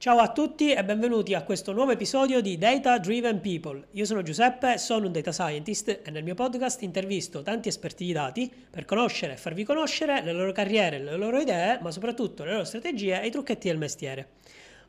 [0.00, 3.88] Ciao a tutti e benvenuti a questo nuovo episodio di Data Driven People.
[3.94, 8.12] Io sono Giuseppe, sono un data scientist e nel mio podcast intervisto tanti esperti di
[8.12, 12.52] dati per conoscere e farvi conoscere le loro carriere, le loro idee, ma soprattutto le
[12.52, 14.28] loro strategie e i trucchetti del mestiere.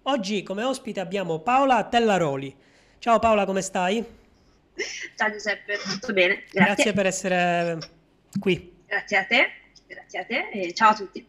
[0.03, 2.55] Oggi come ospite abbiamo Paola Tellaroli.
[2.99, 4.05] Ciao Paola, come stai?
[5.15, 6.43] Ciao Giuseppe, tutto bene?
[6.51, 7.77] Grazie, Grazie per essere
[8.39, 8.75] qui.
[8.85, 9.51] Grazie a te,
[9.87, 11.27] grazie a te e ciao a tutti.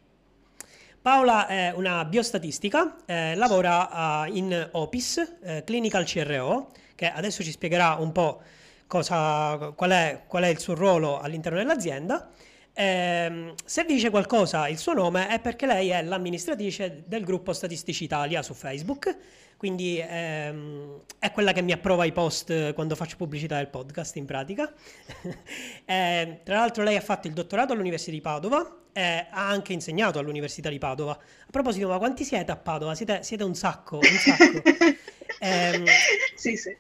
[1.03, 7.53] Paola è una biostatistica, eh, lavora uh, in OPIS, eh, Clinical CRO, che adesso ci
[7.53, 8.43] spiegherà un po'
[8.87, 12.29] cosa, qual, è, qual, è, il suo ruolo all'interno dell'azienda.
[12.75, 17.55] Eh, se vi dice qualcosa il suo nome è perché lei è l'amministratrice del gruppo
[17.55, 19.17] Statistici Italia su Facebook,
[19.61, 24.25] quindi ehm, è quella che mi approva i post quando faccio pubblicità del podcast in
[24.25, 24.73] pratica.
[25.85, 30.19] eh, tra l'altro lei ha fatto il dottorato all'Università di Padova, eh, ha anche insegnato
[30.19, 31.13] all'Università di Padova.
[31.13, 32.95] A proposito, ma quanti siete a Padova?
[32.95, 34.63] Siete, siete un sacco, un sacco.
[35.41, 35.85] eh,
[36.37, 36.75] sì, sì.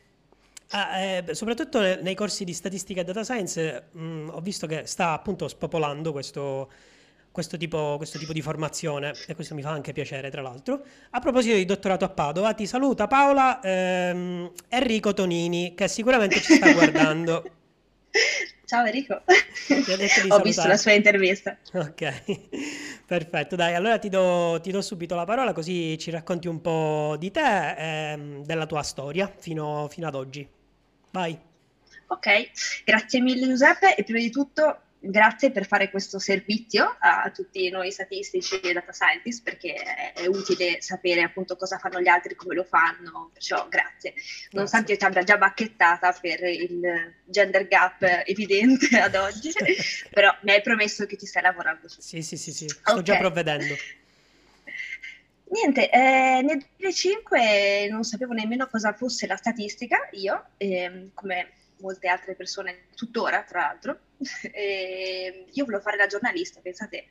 [0.71, 4.87] Ah, eh, soprattutto nei corsi di statistica e data science mh, mm, ho visto che
[4.87, 6.71] sta appunto spopolando questo,
[7.31, 10.83] questo, tipo, questo tipo di formazione e questo mi fa anche piacere tra l'altro.
[11.11, 16.55] A proposito di dottorato a Padova, ti saluta Paola ehm, Enrico Tonini che sicuramente ci
[16.55, 17.45] sta guardando.
[18.71, 19.21] Ciao Enrico,
[20.29, 21.57] ho visto la sua intervista.
[21.73, 22.37] Ok,
[23.05, 23.57] perfetto.
[23.57, 27.33] Dai, allora ti do, ti do, subito la parola così ci racconti un po' di
[27.33, 30.49] te e ehm, della tua storia fino, fino ad oggi.
[31.11, 31.37] Vai.
[32.07, 32.51] Ok,
[32.85, 37.91] grazie mille Giuseppe e prima di tutto grazie per fare questo servizio a tutti noi
[37.91, 39.75] statistici e data scientist perché
[40.15, 44.13] è utile sapere appunto cosa fanno gli altri, come lo fanno, perciò grazie.
[44.51, 49.51] Nonostante io ti abbia già bacchettata per il gender gap evidente ad oggi,
[50.13, 52.01] però mi hai promesso che ti stai lavorando su.
[52.01, 52.69] Sì, sì, sì, sì.
[52.69, 53.03] sto okay.
[53.03, 53.75] già provvedendo.
[55.51, 62.09] Niente, eh, nel 2005 non sapevo nemmeno cosa fosse la statistica, io, eh, come molte
[62.09, 63.99] altre persone tuttora, tra l'altro.
[64.53, 67.07] E io volevo fare la giornalista, pensate,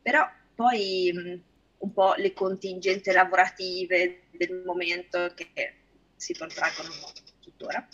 [0.00, 1.42] però poi mh,
[1.78, 5.74] un po' le contingenze lavorative del momento che
[6.16, 6.90] si protraggono
[7.40, 7.86] tuttora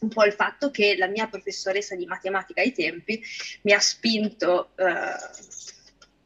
[0.00, 3.20] un po' il fatto che la mia professoressa di matematica ai tempi
[3.62, 4.84] mi ha spinto eh,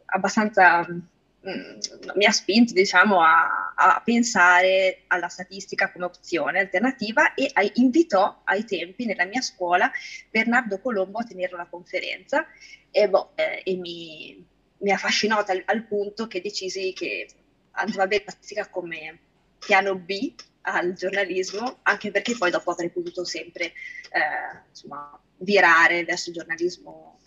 [0.05, 0.99] abbastanza Mm,
[1.43, 8.43] mi ha spinto diciamo, a, a, pensare alla statistica come opzione alternativa e a, invitò
[8.45, 9.91] ai tempi nella mia scuola
[10.31, 12.47] Bernardo Colombo a tenere una conferenza
[12.91, 14.47] e, boh, eh, e mi,
[14.79, 17.29] mi, affascinò al, al, punto che decisi che
[17.73, 19.19] andava bene la statistica come
[19.59, 26.31] piano B al giornalismo, anche perché poi dopo avrei potuto sempre eh, insomma, virare verso
[26.31, 27.19] il giornalismo,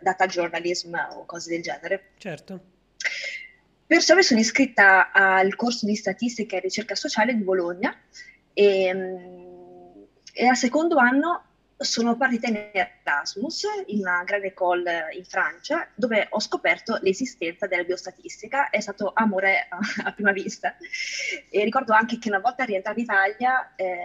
[0.00, 2.10] data journalism o cose del genere.
[2.18, 2.73] Certo.
[3.86, 7.94] Perciò mi sono iscritta al corso di statistica e ricerca sociale di Bologna
[8.52, 11.44] e, mm, e al secondo anno
[11.76, 17.82] sono partita in Erasmus in una grande école in Francia dove ho scoperto l'esistenza della
[17.82, 20.76] biostatistica, è stato amore a, a prima vista.
[21.50, 23.96] E ricordo anche che una volta rientrata in Italia eh,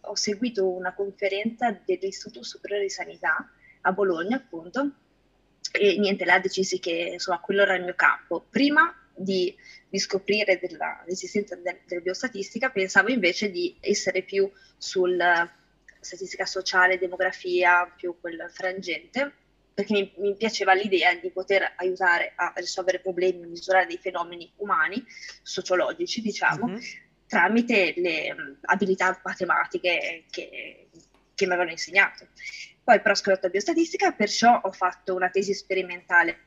[0.00, 3.50] ho seguito una conferenza dell'Istituto Superiore di Sanità
[3.82, 4.92] a Bologna appunto
[5.72, 8.46] e niente, là decisi che insomma quello era il mio campo.
[8.48, 9.54] Prima di,
[9.88, 15.50] di scoprire della, l'esistenza del, della biostatistica pensavo invece di essere più sulla
[16.00, 19.32] statistica sociale, demografia, più quel frangente,
[19.74, 25.04] perché mi, mi, piaceva l'idea di poter aiutare a risolvere problemi, misurare dei fenomeni umani,
[25.42, 26.80] sociologici, diciamo, mm-hmm.
[27.26, 30.88] tramite le abilità matematiche che,
[31.36, 32.26] che mi avevano insegnato.
[32.82, 36.38] Poi però ho scoperto biostatistica, perciò ho fatto una tesi sperimentale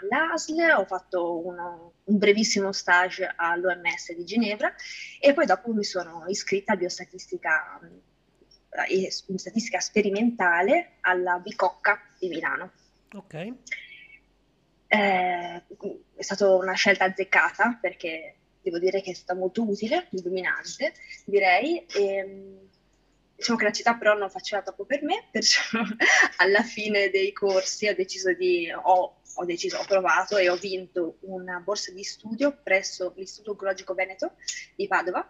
[0.00, 4.72] all'ASL, ho fatto uno, un brevissimo stage all'OMS di Ginevra
[5.20, 7.80] e poi dopo mi sono iscritta a biostatistica
[8.88, 12.72] eh, statistica sperimentale alla Bicocca di Milano.
[13.12, 13.34] Ok.
[14.86, 15.62] Eh,
[16.14, 20.92] è stata una scelta azzeccata perché devo dire che è stata molto utile, illuminante,
[21.24, 21.84] direi.
[21.86, 22.68] E, ehm,
[23.36, 25.62] Diciamo che la città però non faceva troppo per me, perciò
[26.38, 31.18] alla fine dei corsi ho deciso di, ho, ho, deciso, ho provato e ho vinto
[31.20, 34.34] una borsa di studio presso l'Istituto Oncologico Veneto
[34.76, 35.28] di Padova,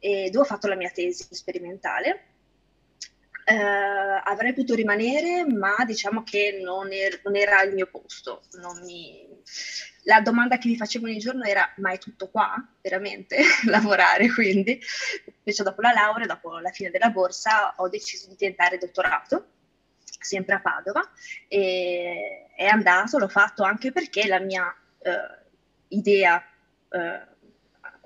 [0.00, 2.33] dove ho fatto la mia tesi sperimentale.
[3.46, 3.54] Eh,
[4.24, 8.42] avrei potuto rimanere, ma diciamo che non, er- non era il mio posto,
[8.82, 9.28] mi,
[10.04, 12.54] la domanda che mi facevo ogni giorno era ma è tutto qua?
[12.80, 13.36] Veramente
[13.66, 14.80] lavorare quindi.
[15.38, 19.48] Invece dopo la laurea dopo la fine della borsa ho deciso di tentare dottorato
[20.24, 21.02] sempre a Padova
[21.48, 25.42] e è andato l'ho fatto anche perché la mia eh,
[25.88, 26.42] idea
[26.90, 27.32] eh,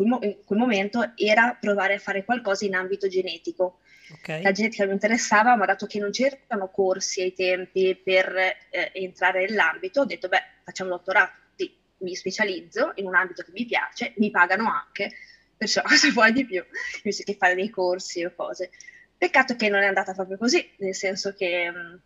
[0.01, 3.81] in quel momento era provare a fare qualcosa in ambito genetico.
[4.11, 4.43] Okay.
[4.43, 8.35] La genetica mi interessava, ma dato che non c'erano corsi ai tempi per
[8.71, 13.51] eh, entrare nell'ambito, ho detto, beh, facciamo dottorato, sì, mi specializzo in un ambito che
[13.53, 15.13] mi piace, mi pagano anche,
[15.57, 16.65] perciò cosa vuoi di più,
[17.03, 18.71] invece che fare dei corsi o cose.
[19.17, 22.01] Peccato che non è andata proprio così, nel senso che mh,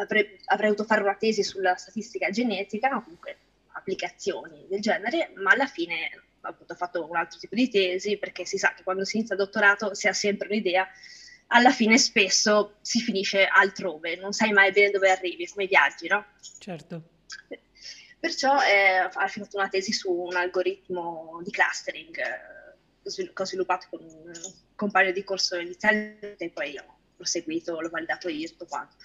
[0.00, 3.36] avrei, avrei dovuto fare una tesi sulla statistica genetica, comunque
[3.72, 6.10] applicazioni del genere, ma alla fine
[6.42, 9.34] appunto, ho fatto un altro tipo di tesi perché si sa che quando si inizia
[9.34, 10.86] il dottorato si ha sempre un'idea,
[11.48, 16.24] alla fine spesso si finisce altrove, non sai mai bene dove arrivi, come viaggi, no?
[16.58, 17.02] Certo.
[18.18, 23.86] Perciò eh, ho fatto una tesi su un algoritmo di clustering eh, che ho sviluppato
[23.90, 24.32] con un
[24.74, 28.96] compagno di corso iniziale e poi ho proseguito, l'ho validato io tutto quanto.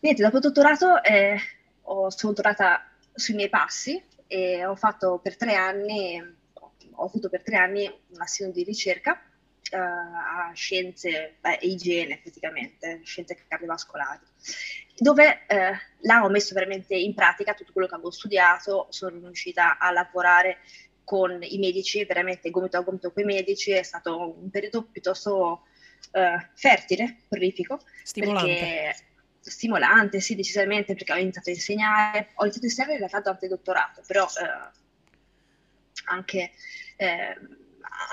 [0.00, 1.36] Niente, dopo il dottorato eh,
[1.82, 4.02] ho, sono tornata sui miei passi
[4.32, 6.18] e ho fatto per tre anni,
[6.94, 9.12] ho avuto per tre anni un assegno di ricerca
[9.72, 14.20] uh, a scienze e igiene praticamente, scienze cardiovascolari,
[14.96, 19.76] dove eh, là ho messo veramente in pratica tutto quello che avevo studiato, sono riuscita
[19.76, 20.60] a lavorare
[21.04, 25.66] con i medici, veramente gomito a gomito con i medici, è stato un periodo piuttosto
[26.12, 26.20] uh,
[26.54, 28.54] fertile, prolifico, stimolante.
[28.54, 29.11] Perché
[29.50, 33.44] stimolante, sì, decisamente, perché ho iniziato a insegnare, ho iniziato a insegnare in realtà durante
[33.46, 34.80] il dottorato, però eh,
[36.06, 36.52] anche,
[36.96, 37.36] eh,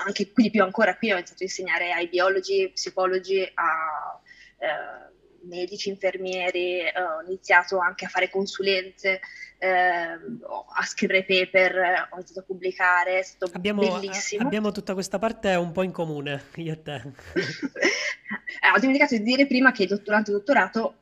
[0.04, 4.20] anche qui di più ancora qui ho iniziato a insegnare ai biologi, psicologi, a
[4.58, 5.08] eh,
[5.42, 9.20] medici, infermieri, ho iniziato anche a fare consulenze,
[9.58, 10.40] ehm,
[10.74, 14.44] a scrivere paper, ho iniziato a pubblicare, è stato abbiamo, bellissimo.
[14.44, 16.94] Abbiamo tutta questa parte un po' in comune, io e te.
[17.34, 20.94] eh, ho dimenticato di dire prima che durante il dottorato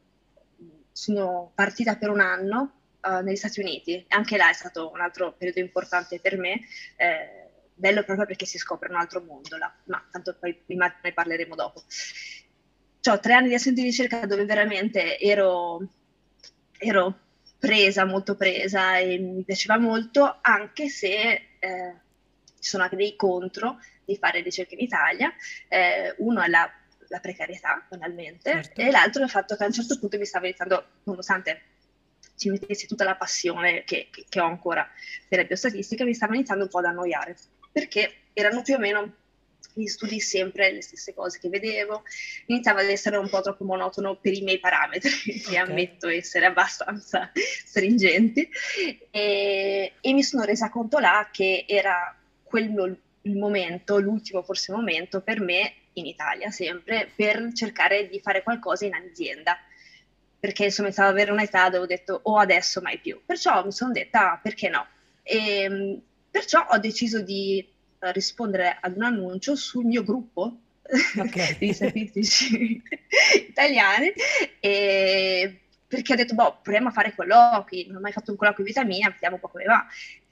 [0.99, 2.73] sono partita per un anno
[3.03, 4.05] uh, negli Stati Uniti.
[4.09, 6.61] Anche là è stato un altro periodo importante per me.
[6.97, 11.55] Eh, bello proprio perché si scopre un altro mondo là, ma tanto poi ne parleremo
[11.55, 11.85] dopo.
[13.11, 15.87] Ho tre anni di assento di ricerca dove veramente ero,
[16.77, 17.19] ero,
[17.61, 21.95] presa, molto presa e mi piaceva molto, anche se eh,
[22.59, 25.33] ci sono anche dei contro di fare ricerca in Italia.
[25.69, 26.69] Eh, uno è la
[27.09, 28.81] la precarietà banalmente certo.
[28.81, 31.63] e l'altro il fatto che a un certo punto mi stava iniziando, nonostante
[32.37, 34.89] ci mettessi tutta la passione che, che, che ho ancora
[35.29, 37.37] per la biostatistica, mi stava iniziando un po' ad annoiare
[37.73, 39.15] perché erano più o meno
[39.75, 42.03] gli studi sempre le stesse cose che vedevo,
[42.47, 45.41] iniziava ad essere un po' troppo monotono per i miei parametri, okay.
[45.41, 48.49] che ammetto essere abbastanza stringenti,
[49.11, 55.21] e, e, mi sono resa conto là che era quello il momento, l'ultimo forse momento
[55.21, 59.59] per me in Italia sempre, per cercare di fare qualcosa in azienda.
[60.41, 63.21] Perché insomma ad avere un'età dove ho detto o oh, adesso mai più.
[63.25, 64.87] Perciò mi sono detta perché no.
[65.23, 66.01] E, ehm,
[66.31, 67.67] perciò ho deciso di
[67.99, 70.59] uh, rispondere ad un annuncio sul mio gruppo
[71.19, 71.59] okay.
[71.59, 72.81] di statistici
[73.49, 74.13] italiani
[74.61, 78.65] e perché ho detto, boh, proviamo a fare colloqui, non ho mai fatto un colloquio
[78.67, 79.87] in vita mia, vediamo un po' come va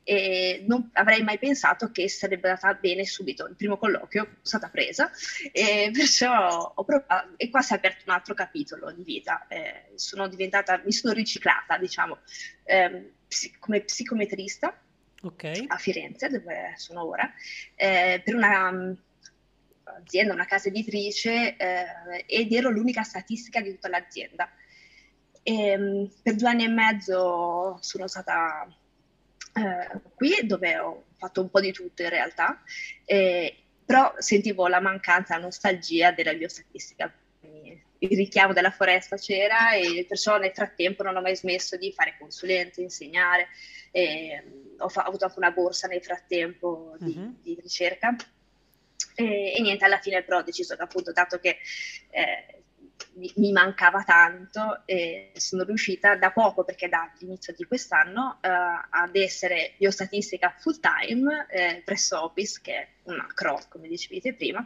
[0.09, 3.45] e non avrei mai pensato che sarebbe andata bene subito.
[3.49, 5.11] Il primo colloquio è stata presa
[5.51, 9.49] e perciò ho provato, e qua si è aperto un altro capitolo di vita.
[9.49, 12.19] Eh, sono diventata, mi sono riciclata, diciamo,
[12.63, 13.15] eh,
[13.59, 14.81] come psicometrista
[15.23, 15.65] okay.
[15.67, 17.29] a Firenze, dove sono ora,
[17.75, 18.97] eh, per una um,
[19.83, 24.49] azienda, una casa editrice eh, ed ero l'unica statistica di tutta l'azienda.
[25.43, 28.69] E, um, per due anni e mezzo sono stata
[29.57, 32.63] eh, qui dove ho fatto un po' di tutto in realtà,
[33.07, 37.13] eh, però sentivo la mancanza, la nostalgia della biostatistica.
[37.99, 42.17] Il richiamo della foresta c'era e perciò nel frattempo non ho mai smesso di fare
[42.19, 43.49] consulenze, insegnare.
[44.79, 47.37] ho, fa- ho, avuto anche una borsa nel frattempo di, uh-huh.
[47.41, 48.15] di ricerca.
[49.15, 51.57] E, e, niente, alla fine però ho deciso che appunto, dato che
[52.11, 52.65] eh,
[53.17, 59.75] mi, mancava tanto e sono riuscita da poco, perché dall'inizio di quest'anno, uh, ad essere
[59.79, 64.65] biostatistica full time eh, presso Opis, che è una CRO, come dicevete prima,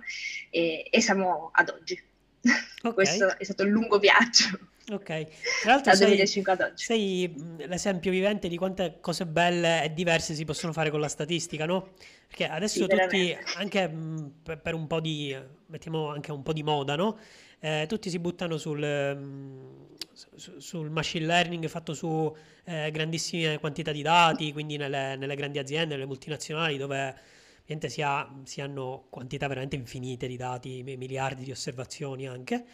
[0.50, 2.02] e, e siamo ad oggi.
[2.82, 2.94] Okay.
[2.94, 4.58] Questo è stato un lungo viaggio.
[4.90, 5.26] Ok,
[5.62, 6.26] tra l'altro sei,
[6.74, 11.64] sei, l'esempio vivente di quante cose belle e diverse si possono fare con la statistica,
[11.64, 11.92] no?
[12.26, 16.64] Perché adesso sì, tutti, anche mh, per, un po' di, mettiamo anche un po' di
[16.64, 17.18] moda, no?
[17.60, 18.80] eh, tutti si buttano sul,
[20.56, 25.94] sul, machine learning fatto su eh, grandissime quantità di dati, quindi nelle, nelle, grandi aziende,
[25.94, 27.14] nelle multinazionali dove
[27.86, 32.64] si, ha, si hanno quantità veramente infinite di dati, miliardi di osservazioni anche.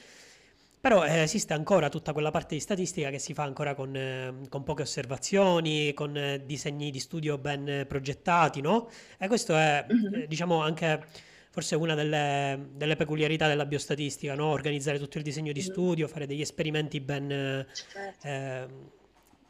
[0.87, 4.33] Però eh, esiste ancora tutta quella parte di statistica che si fa ancora con, eh,
[4.49, 8.89] con poche osservazioni, con eh, disegni di studio ben progettati, no?
[9.19, 10.15] E questo è, Mhm.
[10.15, 11.05] eh, diciamo, anche
[11.51, 14.47] forse una delle, delle peculiarità della biostatistica, no?
[14.47, 15.67] Organizzare tutto il disegno di Mhm.
[15.67, 18.27] studio, fare degli esperimenti ben, eh, Certo.
[18.29, 18.91] ehm,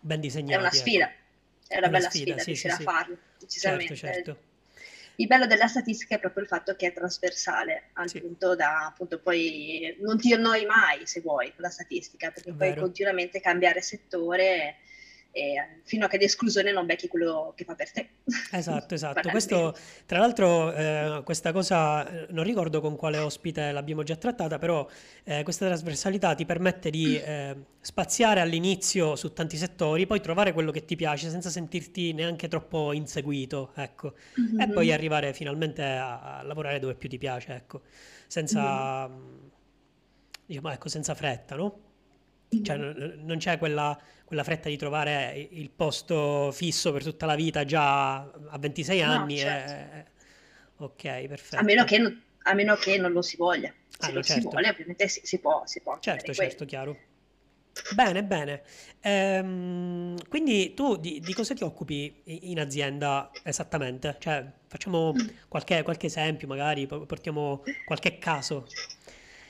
[0.01, 0.87] ben È una disegnati, ecco.
[0.89, 1.07] sfida,
[1.67, 2.83] è È una una bella sfida, sfida sì, sì, riuscire a sì.
[2.83, 3.95] farlo, Certo, decisamente.
[3.95, 4.39] certo.
[5.17, 8.87] Il bello della statistica è proprio il fatto che è trasversale, al Sì, punto da
[8.87, 13.81] appunto poi non ti annoi mai se vuoi con la statistica, perché puoi continuamente cambiare
[13.83, 14.77] settore
[15.37, 18.09] e, fino a che d'esclusione non becchi quello che fa per te.
[18.53, 19.29] Esatto, esatto.
[19.29, 19.77] Questo,
[20.07, 24.89] tra l'altro, eh, questa cosa, eh, non ricordo con quale ospite l'abbiamo già trattata, però
[25.25, 30.71] eh, questa trasversalità ti permette di eh, spaziare all'inizio su tanti settori, poi trovare quello
[30.71, 34.15] che ti piace senza sentirti neanche troppo inseguito, ecco.
[34.59, 37.83] E poi arrivare finalmente a, a lavorare dove più ti piace, ecco,
[38.27, 39.49] senza, mm,
[40.47, 41.86] diciamo, ecco, senza fretta, no?
[42.63, 42.81] Cioè, Mhm.
[42.99, 47.65] non non c'è quella, quella fretta di trovare il posto fisso per tutta la vita
[47.65, 49.37] già a 26 No, anni.
[49.37, 49.73] certo.
[49.73, 50.15] e-
[50.79, 51.85] Ok, A meno perfetto.
[51.85, 53.73] che, non- a meno che non lo si voglia.
[53.99, 54.49] Ah, Se no, lo si certo.
[54.51, 56.67] vuole, ovviamente si, si può, si può Certo, certo, quello.
[56.67, 56.97] chiaro.
[57.89, 58.63] Bene, bene.
[59.01, 64.17] Ehm, quindi tu di, di cosa ti occupi in azienda esattamente?
[64.19, 68.73] Cioè, facciamo qualche, qualche esempio, magari po- portiamo qualche caso.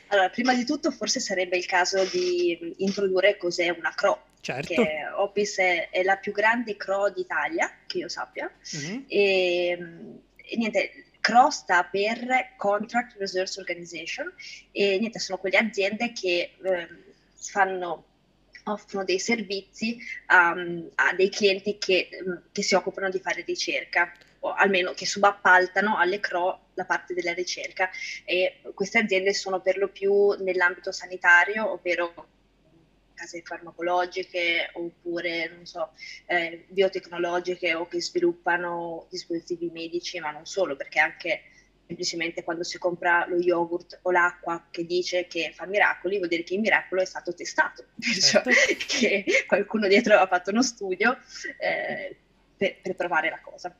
[0.09, 4.73] Allora, prima di tutto forse sarebbe il caso di introdurre cos'è una CRO, Certo.
[4.73, 9.05] che Opis è, è la più grande CRO d'Italia, che io sappia, Mhm.
[9.09, 9.69] e,
[10.37, 14.33] e niente, CRO sta per Contract Research Organization
[14.71, 17.03] e niente, sono quelle aziende che ehm,
[17.35, 18.05] fanno,
[18.65, 19.99] offrono dei servizi
[20.29, 22.09] um, a dei clienti che,
[22.53, 27.33] che si occupano di fare ricerca o almeno che subappaltano alle CRO la parte della
[27.33, 27.91] ricerca
[28.25, 32.29] e queste aziende sono per lo più nell'ambito sanitario, ovvero
[33.15, 35.93] case farmacologiche oppure, non so,
[36.27, 41.41] eh, biotecnologiche o che sviluppano dispositivi medici, ma non solo, perché anche
[41.87, 46.43] semplicemente quando si compra lo yogurt o l'acqua che dice che fa miracoli, vuol dire
[46.43, 48.51] che il miracolo è stato testato, perciò Certo.
[48.87, 51.17] che qualcuno dietro ha fatto uno studio
[51.59, 52.17] eh,
[52.57, 53.75] per, per provare la cosa.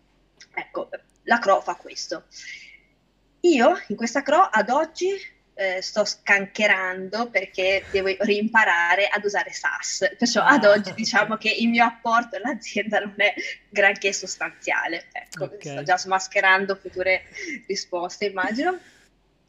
[0.55, 0.89] Ecco,
[1.25, 2.25] la CRO fa questo.
[3.41, 5.11] Io in questa CRO ad oggi
[5.59, 11.51] eh, sto scancherando perché devo rimparare ad usare SAS, perciò ad Ah, oggi diciamo che
[11.51, 13.33] il mio apporto all'azienda non è
[13.69, 15.07] granché sostanziale.
[15.13, 15.67] Ecco, Ok.
[15.67, 17.23] sto già smascherando future
[17.67, 18.79] risposte, immagino.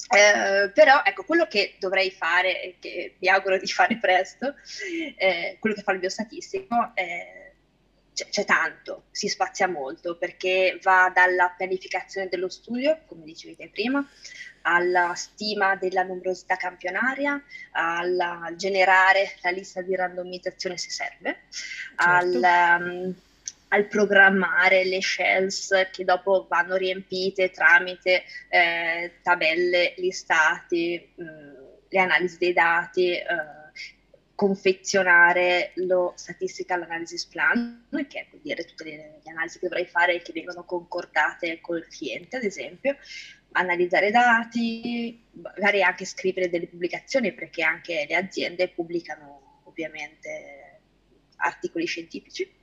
[0.10, 4.56] Eh, però ecco, quello che dovrei fare e che mi auguro di fare presto,
[5.18, 7.47] eh, quello che fa il biostatistico, eh,
[8.18, 13.70] c'è, c'è tanto, si spazia molto perché va dalla pianificazione dello studio, come dicevi te
[13.70, 14.04] prima,
[14.64, 17.40] alla stima della numerosità campionaria,
[17.74, 21.42] al generare la lista di randomizzazione se serve,
[21.98, 22.84] al, Certo.
[22.84, 23.16] um,
[23.68, 31.24] al programmare le shells che dopo vanno riempite tramite eh, tabelle, listati, mh,
[31.90, 33.26] le analisi dei dati, eh,
[34.38, 40.14] confezionare lo statistical analysis plan, che vuol dire tutte le, le analisi che dovrei fare
[40.14, 42.96] e che vengono concordate col cliente, ad esempio,
[43.54, 50.82] analizzare dati, magari anche scrivere delle pubblicazioni, perché anche le aziende pubblicano ovviamente
[51.38, 52.54] articoli scientifici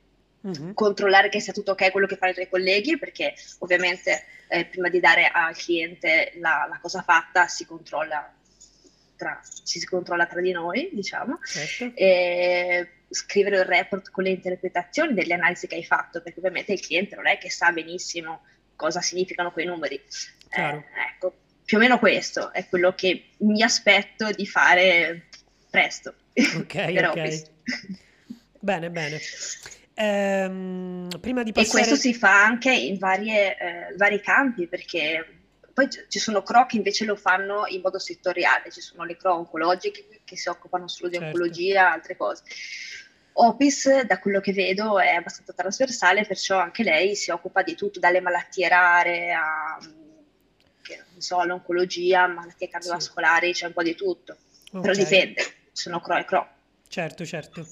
[0.45, 0.75] Mhm.
[0.75, 4.89] controllare che sia tutto ok quello che fanno i tuoi colleghi, perché ovviamente eh, prima
[4.89, 8.31] di dare al cliente la, la cosa fatta si controlla
[9.15, 11.95] tra, ci si controlla tra di noi, diciamo, Certo.
[11.95, 16.81] e scrivere il report con le interpretazioni delle analisi che hai fatto, perché ovviamente il
[16.81, 18.43] cliente non è che sa benissimo
[18.75, 20.01] cosa significano quei numeri.
[20.49, 25.27] Eh, ecco, più o meno questo è quello che mi aspetto di fare
[25.69, 26.15] presto.
[26.33, 27.51] Ok, per ok.
[28.59, 29.19] Bene, bene.
[29.95, 31.97] Ehm, prima di E questo passare...
[31.97, 35.25] si fa anche in varie, eh, vari campi, perché
[35.75, 39.35] poi ci sono CRO che invece lo fanno in modo settoriale, ci sono le CRO
[39.35, 41.27] oncologiche che si occupano solo di Certo.
[41.27, 42.43] oncologia, altre cose.
[43.33, 47.99] Opis, da quello che vedo, è abbastanza trasversale, perciò anche lei si occupa di tutto,
[47.99, 49.77] dalle malattie rare a,
[50.81, 54.37] che non so, all'oncologia, malattie cardiovascolari, c'è un po' di tutto.
[54.71, 54.97] Però Ok.
[54.97, 56.47] dipende, sono CRO e CRO.
[56.87, 57.67] Certo, certo.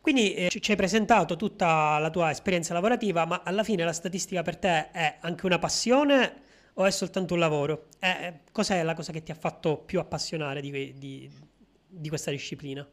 [0.00, 4.42] Quindi eh, ci hai presentato tutta la tua esperienza lavorativa, ma alla fine la statistica
[4.42, 6.48] per te è anche una passione
[6.80, 7.88] o è soltanto un lavoro?
[7.98, 11.30] Eh, eh, cos'è la cosa che ti ha fatto più appassionare di, di-
[11.86, 12.86] di questa disciplina?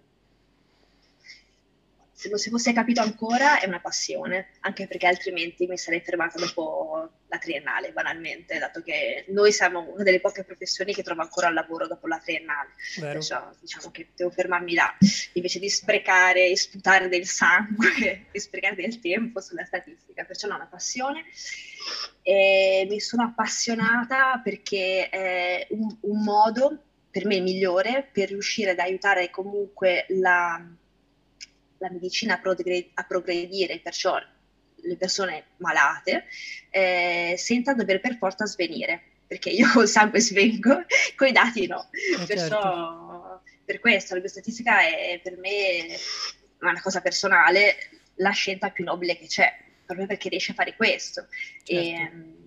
[2.17, 6.39] Se non si fosse capito ancora, è una passione, anche perché altrimenti mi sarei fermata
[6.39, 11.49] dopo la triennale, banalmente, dato che noi siamo una delle poche professioni che trova ancora
[11.49, 12.71] il lavoro dopo la triennale.
[12.99, 14.97] Perciò diciamo che devo fermarmi là,
[15.33, 20.23] invece di sprecare e sputare del sangue e sprecare del tempo sulla statistica.
[20.23, 21.23] Perciò è una passione.
[22.23, 26.81] E mi sono appassionata perché è un, un modo
[27.11, 30.67] per me migliore per riuscire ad aiutare comunque la
[31.79, 34.17] la medicina a, progred- a progredire, perciò
[34.81, 36.25] le persone malate,
[36.69, 41.89] eh, senza dover per forza svenire, perché io col sangue svengo, con i dati no.
[41.91, 43.41] Eh perciò certo.
[43.65, 45.95] per questo la biostatistica è per me
[46.61, 47.75] una cosa personale,
[48.15, 49.55] la scelta più nobile che c'è,
[49.85, 51.27] proprio perché riesce a fare questo.
[51.63, 51.71] Certo.
[51.73, 52.46] E, ehm,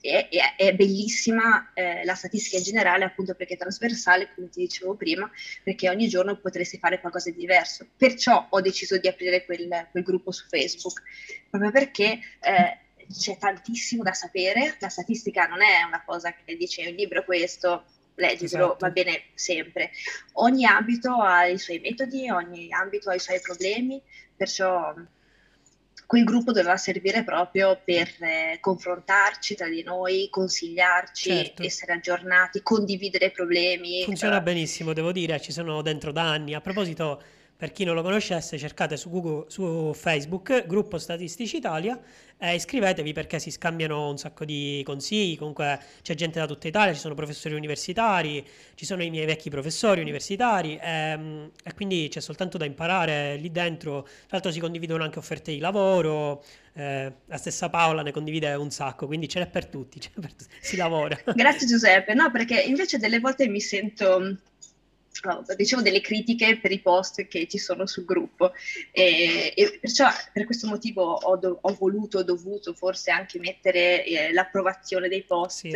[0.00, 4.60] è, è, è bellissima eh, la statistica in generale, appunto perché è trasversale, come ti
[4.60, 5.30] dicevo prima,
[5.62, 7.86] perché ogni giorno potresti fare qualcosa di diverso.
[7.96, 11.02] Perciò ho deciso di aprire quel, quel gruppo su Facebook,
[11.50, 12.78] proprio perché eh,
[13.12, 14.76] c'è tantissimo da sapere.
[14.80, 18.86] La statistica non è una cosa che dice un libro questo, leggitelo, esatto.
[18.86, 19.90] va bene sempre.
[20.34, 24.00] Ogni ambito ha i suoi metodi, ogni ambito ha i suoi problemi,
[24.36, 24.94] perciò
[26.06, 31.62] quel gruppo doveva servire proprio per eh, confrontarci tra di noi, consigliarci, certo.
[31.62, 34.02] essere aggiornati, condividere problemi.
[34.04, 34.52] Funziona però...
[34.52, 36.54] benissimo, devo dire, ci sono dentro da anni.
[36.54, 37.22] A proposito,
[37.58, 42.00] per chi non lo conoscesse, cercate su, Google, su Facebook, Gruppo Statistici Italia,
[42.38, 45.36] e iscrivetevi perché si scambiano un sacco di consigli.
[45.36, 48.46] Comunque c'è gente da tutta Italia, ci sono professori universitari,
[48.76, 53.34] ci sono i miei vecchi professori universitari, e, ehm, e quindi c'è soltanto da imparare
[53.34, 54.02] lì dentro.
[54.02, 56.44] Tra l'altro si condividono anche offerte di lavoro.
[56.74, 60.54] Eh, la stessa Paola ne condivide un sacco, quindi ce n'è per tutti, per tutti
[60.60, 61.18] si lavora.
[61.34, 64.36] Grazie Giuseppe, no perché invece delle volte mi sento
[65.56, 68.52] diciamo delle critiche per i post che ci sono sul gruppo.
[68.92, 74.32] E, e perciò per questo motivo ho, do, ho, voluto, dovuto forse anche mettere eh,
[74.32, 75.70] l'approvazione dei post sì.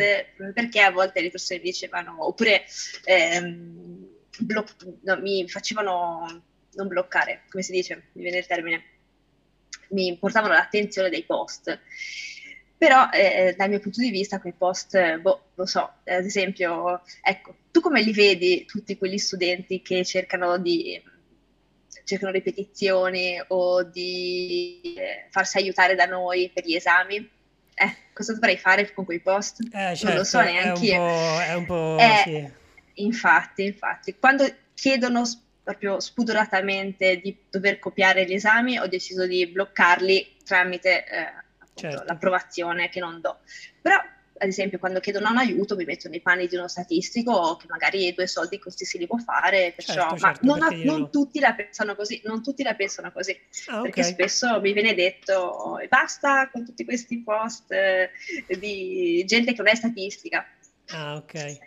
[0.53, 2.63] perché a volte le persone dicevano oppure
[3.05, 4.07] ehm,
[4.39, 8.83] bloc- no, mi facevano non bloccare come si dice, mi viene il termine
[9.89, 11.79] mi portavano l'attenzione dei post
[12.83, 17.55] però eh, dal mio punto di vista quei post, boh, lo so, ad esempio, ecco,
[17.71, 21.01] tu come li vedi tutti quegli studenti che cercano di
[22.03, 27.15] cercano ripetizioni o di eh, farsi aiutare da noi per gli esami?
[27.73, 29.61] Eh, cosa dovrei fare con quei post?
[29.61, 31.39] Eh, certo, non lo so certo, neanche io.
[31.39, 31.97] È un po'...
[31.97, 32.51] Eh, sì.
[32.95, 34.43] Infatti, infatti, quando
[34.73, 35.23] chiedono
[35.63, 41.42] proprio spudoratamente di dover copiare gli esami, ho deciso di bloccarli tramite eh,
[41.73, 42.03] certo.
[42.05, 43.39] l'approvazione che non do.
[43.81, 47.67] Però, ad esempio, quando chiedono un aiuto mi metto nei panni di uno statistico che
[47.69, 51.11] magari due soldi così si li può fare, perciò, certo, ma certo, non, ha, non
[51.11, 54.11] tutti la pensano così, non tutti la pensano così, ah, perché okay.
[54.11, 58.09] spesso mi viene detto basta con tutti questi post eh,
[58.59, 60.45] di gente che non è statistica.
[60.89, 61.33] Ah, ok.
[61.33, 61.59] Eh,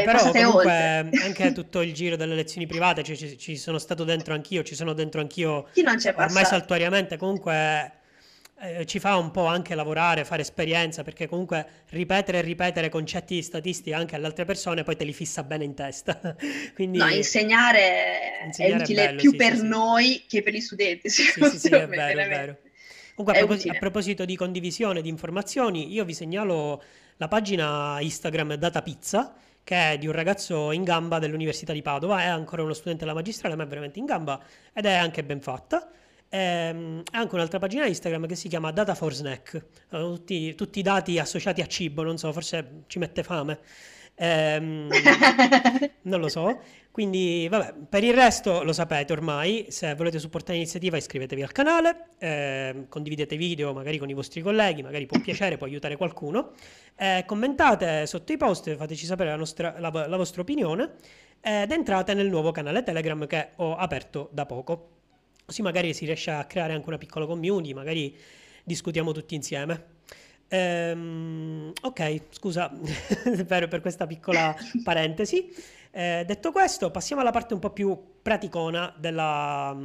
[0.00, 4.04] eh, però comunque anche tutto il giro delle lezioni private, cioè, ci, ci, sono stato
[4.04, 6.46] dentro anch'io, ci sono dentro anch'io Chi non c'è ormai passato?
[6.46, 7.92] saltuariamente, comunque
[8.60, 13.34] eh, ci fa un po' anche lavorare, fare esperienza, perché comunque ripetere e ripetere concetti
[13.34, 16.36] di statistica anche alle altre persone poi te li fissa bene in testa.
[16.74, 20.24] Quindi, no, insegnare, insegnare è utile è bello, più sì, per sì, noi sì.
[20.28, 21.10] che per gli studenti.
[21.10, 22.58] Sì, sì, sì, è vero, è vero.
[23.14, 26.82] Comunque, a, propos- a, proposito di condivisione di informazioni, io vi segnalo
[27.16, 32.22] la pagina Instagram Data Pizza, che è di un ragazzo in gamba dell'Università di Padova,
[32.22, 34.40] è ancora uno studente della magistrale, ma è veramente in gamba
[34.72, 35.90] ed è anche ben fatta.
[36.34, 41.20] Ehm, anche un'altra pagina Instagram che si chiama Data for Snack, tutti, tutti, i dati
[41.20, 43.60] associati a cibo, non so, forse ci mette fame.
[44.16, 44.88] Ehm,
[46.02, 46.60] non lo so.
[46.90, 49.66] Quindi, vabbè, per il resto lo sapete ormai.
[49.68, 54.82] Se volete supportare l'iniziativa, iscrivetevi al canale, eh, condividete video magari con i vostri colleghi,
[54.82, 56.50] magari può piacere, può aiutare qualcuno.
[56.96, 60.94] Eh, commentate sotto i post, fateci sapere la, nostra, la, la vostra opinione
[61.40, 65.03] ed entrate nel nuovo canale Telegram che ho aperto da poco.
[65.44, 68.16] Così magari si riesce a creare anche una piccola community, magari
[68.64, 69.92] discutiamo tutti insieme.
[70.48, 72.70] Ehm, ok, scusa
[73.46, 75.52] per, per, questa piccola parentesi.
[75.90, 79.76] Eh, detto questo, passiamo alla parte un po' più praticona della,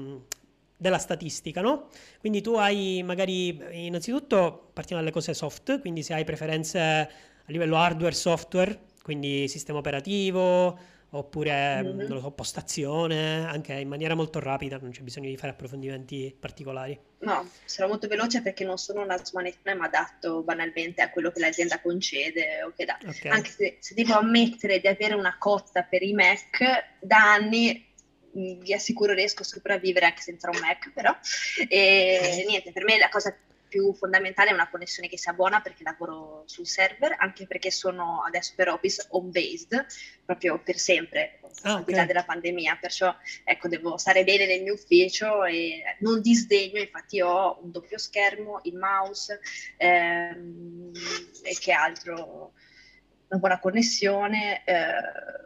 [0.77, 1.89] della statistica, no?
[2.19, 7.09] Quindi tu hai magari, innanzitutto partiamo dalle cose soft, quindi se hai preferenze a
[7.47, 10.77] livello hardware, software, quindi sistema operativo,
[11.11, 11.97] oppure mm-hmm.
[11.97, 16.35] non lo so, postazione, anche in maniera molto rapida, non c'è bisogno di fare approfondimenti
[16.39, 16.97] particolari.
[17.19, 21.39] No, sarò molto veloce perché non sono una smanettone, ma adatto banalmente a quello che
[21.39, 22.97] l'azienda concede o che dà.
[23.01, 23.31] Okay.
[23.31, 26.59] Anche se, se, devo ammettere di avere una cotta per i Mac,
[26.99, 27.87] da anni
[28.31, 31.15] vi assicuro riesco a sopravvivere anche senza un Mac, però.
[31.67, 33.35] E niente, per me la cosa
[33.69, 38.23] più fondamentale è una connessione che sia buona perché lavoro sul server, anche perché sono
[38.25, 39.85] adesso per Office home-based,
[40.25, 44.63] proprio per sempre, ah, al di là della pandemia, perciò ecco, devo stare bene nel
[44.63, 49.39] mio ufficio e non disdegno, infatti ho un doppio schermo, il mouse
[49.77, 50.91] ehm,
[51.43, 52.53] e che altro,
[53.29, 54.83] una buona connessione, eh,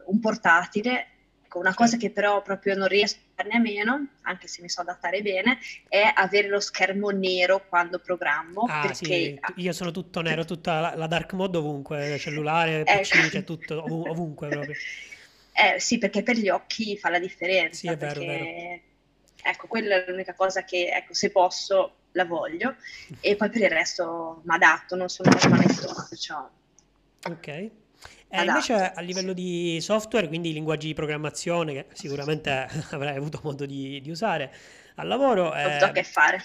[0.05, 1.12] un portatile
[1.53, 4.69] Ecco, una cosa che però proprio non riesco a farne a meno, anche se mi
[4.69, 8.65] so adattare bene, è avere lo schermo nero quando programmo.
[8.67, 8.95] Ah, perché...
[8.95, 9.39] sì.
[9.57, 13.29] Io sono tutto nero, tutta la, la dark mode ovunque, cellulare, PC, ecco.
[13.29, 14.73] c'è tutto ov- ovunque proprio.
[15.53, 17.77] Eh, sì, perché per gli occhi fa la differenza.
[17.77, 18.25] Sì, è vero, perché...
[18.25, 18.81] vero.
[19.45, 22.77] Ecco, quella è l'unica cosa che, ecco, se posso, la voglio.
[23.21, 26.49] E poi per il resto mi adatto, non sono una manettona, perciò...
[27.29, 27.69] Ok.
[28.35, 33.67] Eh, invece a livello di software, quindi linguaggi di programmazione che sicuramente avrai avuto modo
[33.67, 34.51] di, di usare
[34.95, 35.49] al lavoro.
[35.49, 36.43] Ho avuto a che fare.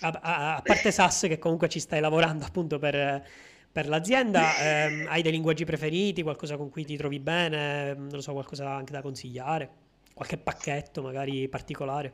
[0.00, 3.22] A, a, a, parte SAS che comunque ci stai lavorando appunto per,
[3.70, 8.22] per l'azienda, ehm, hai dei linguaggi preferiti, qualcosa con cui ti trovi bene, non lo
[8.22, 9.68] so, qualcosa anche da consigliare,
[10.14, 12.12] qualche pacchetto magari particolare?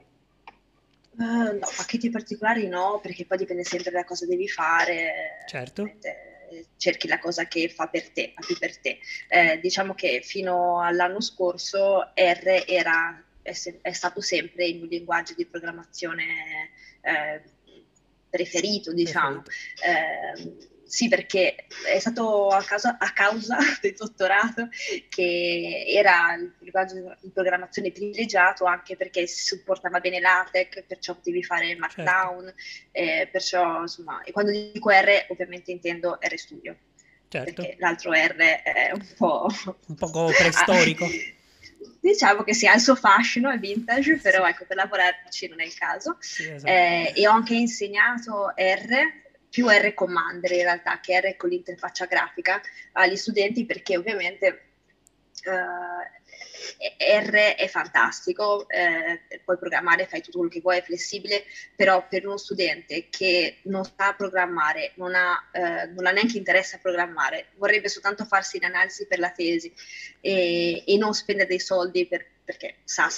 [1.16, 5.44] Uh, no, pacchetti particolari no, perché poi dipende sempre da cosa devi fare.
[5.46, 5.82] Certo.
[5.82, 6.25] Ovviamente
[6.76, 8.98] cerchi la cosa che fa per te, fa più per te.
[9.28, 15.34] Eh, diciamo che fino all'anno scorso R era, è, è stato sempre il mio linguaggio
[15.34, 17.42] di programmazione eh,
[18.28, 19.42] preferito, diciamo.
[19.84, 24.68] Eh, sì, perché è stato a causa, a causa, del dottorato
[25.08, 31.42] che era il linguaggio di programmazione privilegiato anche perché si supportava bene LaTeX, perciò potevi
[31.42, 32.60] fare Markdown, certo.
[32.92, 36.76] eh, perciò insomma, e quando dico R ovviamente intendo RStudio,
[37.28, 37.52] certo.
[37.52, 39.48] perché l'altro R è un po'...
[39.86, 41.06] un po' preistorico.
[42.00, 45.64] diciamo che si ha il suo fascino, è vintage, però ecco, per lavorarci non è
[45.64, 46.16] il caso.
[46.20, 46.70] Sì, esatto.
[46.70, 52.06] eh, e ho anche insegnato R più R Commander in realtà che R con l'interfaccia
[52.06, 52.60] grafica
[52.92, 54.68] agli studenti perché ovviamente
[55.44, 56.14] uh,
[56.98, 62.26] R è fantastico, eh, puoi programmare, fai tutto quello che vuoi, è flessibile, però per
[62.26, 67.48] uno studente che non sa programmare, non ha, eh, non ha neanche interesse a programmare,
[67.56, 69.72] vorrebbe soltanto farsi l'analisi per la tesi
[70.20, 73.08] e, e non spendere dei soldi per, perché sa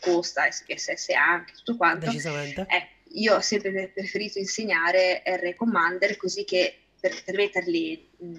[0.00, 2.06] costa, SPSS anche, tutto quanto.
[2.06, 2.66] Decisamente.
[2.68, 8.36] Eh, io ho sempre preferito insegnare R Commander così che per permetterli mh, mm,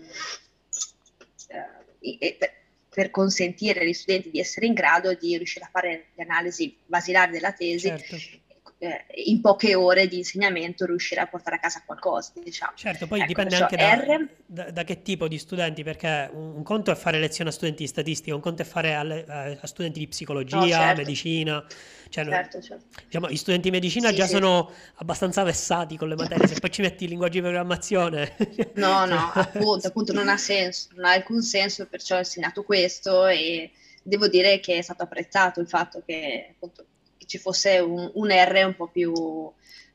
[1.99, 2.53] eh, per,
[2.89, 7.31] per, consentire agli studenti di essere in grado di riuscire a fare le analisi basilari
[7.31, 8.43] della tesi certo
[8.85, 12.31] eh, in poche ore di insegnamento riuscire a portare a casa qualcosa.
[12.41, 12.73] Diciamo.
[12.75, 16.63] Certo, poi ecco, dipende anche da, da, da, che tipo di studenti, perché un, un,
[16.63, 19.25] conto è fare lezioni a studenti di statistica, un conto è fare alle,
[19.59, 21.01] a studenti di psicologia, no, certo.
[21.01, 21.65] medicina.
[22.09, 22.85] Cioè, certo, certo.
[23.05, 24.33] Diciamo, I studenti di medicina sì, già sì.
[24.33, 28.35] sono abbastanza vessati con le materie, se poi ci metti il linguaggio di programmazione.
[28.75, 33.25] no, no, appunto, appunto non ha senso, non ha alcun senso, perciò ho insegnato questo
[33.25, 33.71] e
[34.03, 36.85] devo dire che è stato apprezzato il fatto che appunto,
[37.25, 39.13] ci fosse un, un R un po' più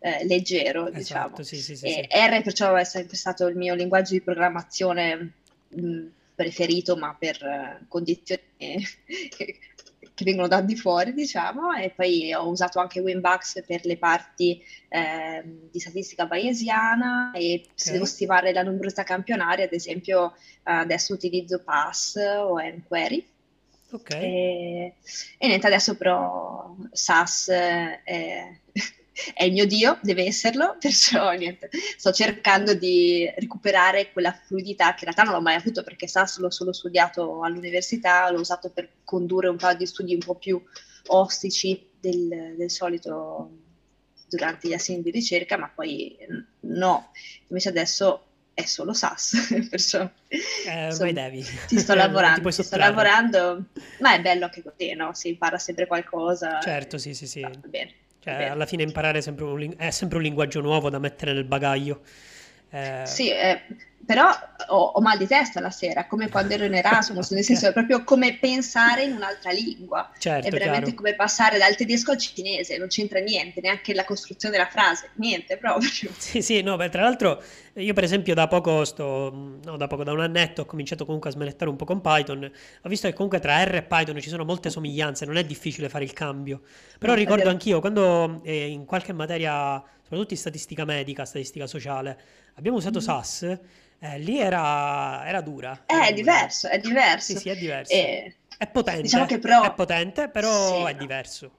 [0.00, 1.42] eh, leggero, esatto, diciamo.
[1.42, 5.32] Sì, sì, sì, R perciò è sempre stato il mio linguaggio di programmazione
[5.68, 9.58] mh, preferito, ma per uh, condizioni che,
[10.14, 14.62] che, vengono da di fuori, diciamo, e poi ho usato anche Winbugs per le parti
[14.88, 17.72] eh, di statistica bayesiana e okay.
[17.74, 23.26] se devo stimare la numerosità campionaria, ad esempio adesso utilizzo Pass o Enquiry
[23.92, 24.10] Ok.
[24.10, 24.94] E,
[25.38, 28.00] e niente, adesso però SAS è,
[29.34, 35.04] è, il mio dio, deve esserlo, perciò niente, sto cercando di recuperare quella fluidità che
[35.04, 38.88] in realtà non ho mai avuto perché SAS l'ho solo studiato all'università, l'ho usato per
[39.04, 40.62] condurre un paio di studi un po' più
[41.06, 43.50] ostici del, del solito
[44.28, 46.16] durante gli assegni di ricerca, ma poi
[46.60, 47.10] no,
[47.48, 48.29] invece adesso
[48.60, 51.42] è solo SAS, perciò eh, insomma, devi.
[51.42, 53.64] ci sto lavorando, ci sto lavorando,
[54.00, 55.12] ma è bello anche così, no?
[55.14, 56.60] Si impara sempre qualcosa.
[56.60, 57.46] Certo, sì, sì, sì.
[57.66, 57.94] bene.
[58.22, 58.50] Cioè, bene.
[58.50, 62.02] alla fine imparare è sempre, un, è sempre un linguaggio nuovo da mettere nel bagaglio.
[62.70, 63.02] Eh...
[63.04, 63.62] Sì, eh,
[64.04, 64.28] però
[64.68, 67.72] ho, ho, mal di testa la sera, come quando ero in Erasmus, nel senso è
[67.72, 70.10] proprio come pensare in un'altra lingua.
[70.18, 70.96] Certo, è veramente chiaro.
[70.96, 75.56] come passare dal tedesco al cinese, non c'entra niente, neanche la costruzione della frase, niente
[75.58, 75.88] proprio.
[76.16, 77.42] Sì, sì, no, beh, tra l'altro
[77.74, 81.30] io per esempio da poco sto, no, da poco, da un annetto ho cominciato comunque
[81.30, 82.50] a smanettare un po' con Python,
[82.82, 85.88] ho visto che comunque tra R e Python ci sono molte somiglianze, non è difficile
[85.88, 86.62] fare il cambio,
[86.98, 92.18] però no, ricordo anch'io quando eh, in qualche materia, soprattutto in statistica medica, statistica sociale,
[92.54, 93.02] abbiamo usato mm.
[93.02, 93.58] SAS,
[94.00, 95.84] eh, lì era, era dura.
[95.86, 97.32] Eh, è diverso, è diverso.
[97.32, 97.92] Sì, sì, è diverso.
[97.92, 99.62] E, È potente, Diciamo che però...
[99.62, 100.98] è potente, però Sì, è no.
[100.98, 101.58] diverso.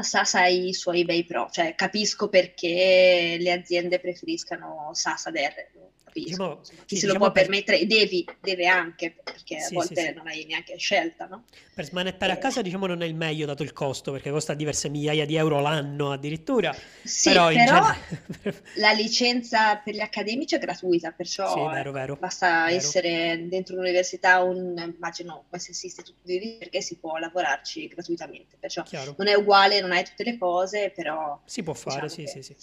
[0.00, 6.24] Sasa ha i suoi bei pro, cioè capisco perché le aziende preferiscano Sasa lo capisco.
[6.24, 9.60] Diciamo, Insomma, sì, chi se lo diciamo può per- permettere, devi, deve anche, perché a
[9.60, 10.12] Sì, sì, volte sì.
[10.14, 11.44] non hai neanche scelta, no?
[11.74, 12.38] Per smanettare a Eh.
[12.38, 15.60] casa, diciamo, non è il meglio dato il costo, perché costa diverse migliaia di euro
[15.60, 16.72] l'anno addirittura.
[17.02, 17.96] Sì, però però genere...
[18.74, 22.16] la licenza per gli accademici è gratuita, perciò ecco, vero, vero.
[22.16, 22.76] basta Vero.
[22.76, 29.14] essere dentro l'università, un, immagino qualsiasi istituto di ricerca si può lavorarci gratuitamente, perciò Chiaro.
[29.16, 32.42] non è uguale, non hai tutte le cose, però Si può fare, diciamo sì, sì,
[32.42, 32.56] sì.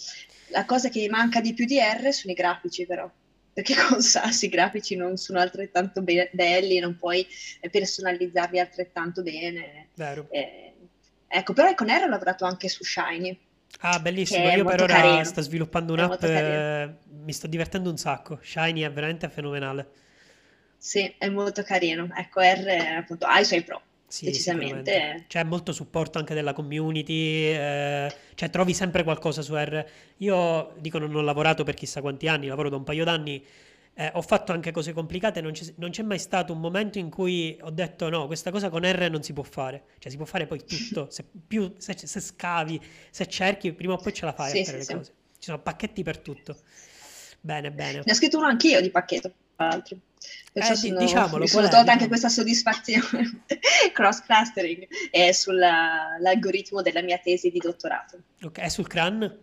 [0.46, 3.10] la cosa che mi manca di più di R sono i grafici, però.
[3.56, 7.26] Perché con SAS i grafici non sono altrettanto be- belli, non puoi
[7.60, 9.88] eh, personalizzarli altrettanto bene.
[9.94, 10.26] Vero.
[10.30, 10.74] Eh,
[11.26, 13.38] ecco, però con R ho lavorato anche su Shiny,
[13.80, 14.48] Ah, bellissimo.
[14.50, 15.24] Io per ora carino.
[15.24, 18.38] sto sviluppando un'app, eh, mi sto divertendo un sacco.
[18.42, 19.90] Shiny è veramente fenomenale.
[20.78, 22.08] Sì, è molto carino.
[22.16, 25.24] Ecco, R appunto ha i suoi pro, Sì, decisamente.
[25.28, 29.84] C'è molto supporto anche della community, eh, cioè trovi sempre qualcosa su R.
[30.18, 33.44] Io dico non ho lavorato per chissà quanti anni, lavoro da un paio d'anni,
[33.94, 37.10] eh, ho fatto anche cose complicate, non c'è non c'è mai stato un momento in
[37.10, 39.84] cui ho detto no, questa cosa con R non si può fare.
[39.98, 43.98] Cioè si può fare poi tutto, se, più, se, se scavi, se cerchi, prima o
[43.98, 45.12] poi ce la fai a Sì, fare sì, le cose.
[45.38, 46.56] Ci sono pacchetti per tutto.
[47.40, 48.02] Bene, bene.
[48.04, 49.98] Ne ho scritto uno anch'io di pacchetto, tra l'altro.
[50.52, 53.44] Perciò Eh, sono- diciamolo, mi sono tolta anche questa soddisfazione.
[53.92, 58.18] Cross clustering è sull'algoritmo della mia tesi di dottorato.
[58.42, 59.38] Ok, è sul CRAN?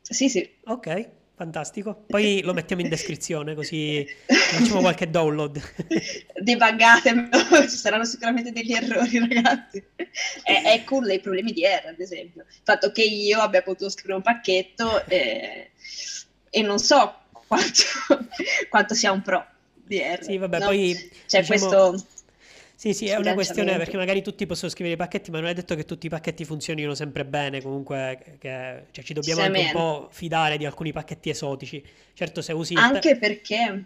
[0.00, 0.48] Sì, sì.
[0.64, 2.04] Ok, fantastico.
[2.06, 5.60] Poi lo mettiamo in descrizione così facciamo qualche download.
[6.40, 9.84] Debuggatemelo, ci saranno sicuramente degli errori, ragazzi.
[10.42, 12.46] È, è cool dei problemi di R, ad esempio.
[12.48, 15.70] Il fatto che io abbia potuto scrivere un pacchetto eh,
[16.48, 17.14] e non so
[17.46, 17.82] quanto,
[18.70, 19.46] quanto sia un pro
[19.90, 20.22] di R.
[20.22, 20.66] Sì, vabbè, no?
[20.66, 20.94] poi
[21.26, 22.06] C'è diciamo- questo...
[22.80, 25.52] Sì, sì, è una questione perché magari tutti possono scrivere i pacchetti, ma non è
[25.52, 29.70] detto che tutti i pacchetti funzionino sempre bene, comunque che, cioè, ci dobbiamo anche un
[29.70, 31.84] po' fidare di alcuni pacchetti esotici.
[32.14, 33.84] Certo, se usi Anche perché...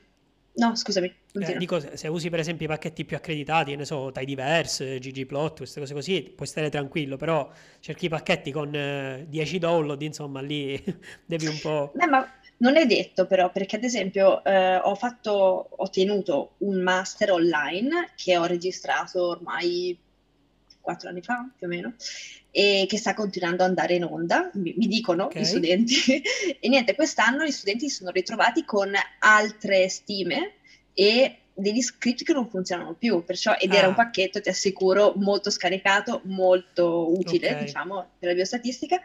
[0.57, 5.01] No, scusami, eh, dico, se usi per esempio i pacchetti più accreditati, ne so, Tidyverse,
[5.01, 10.01] ggplot, queste cose così, puoi stare tranquillo, però cerchi i pacchetti con eh, 10 download,
[10.03, 10.81] insomma, lì
[11.27, 11.91] devi un po'...
[11.97, 12.33] Beh, ma
[12.65, 15.31] non è detto però, perché ad esempio eh, ho fatto,
[15.77, 19.99] ho tenuto un master online che ho registrato ormai
[20.81, 21.95] quattro anni fa, più o meno,
[22.51, 25.39] e che sta continuando ad andare in onda, mi, mi dicono Ok.
[25.39, 25.95] gli studenti.
[26.61, 30.53] E niente, quest'anno gli studenti si sono ritrovati con altre stime
[30.95, 33.89] e degli script che non funzionano più, perciò, ed era Ah.
[33.91, 37.59] un pacchetto, ti assicuro, molto scaricato, molto utile, Ok.
[37.65, 39.01] diciamo, per la biostatistica,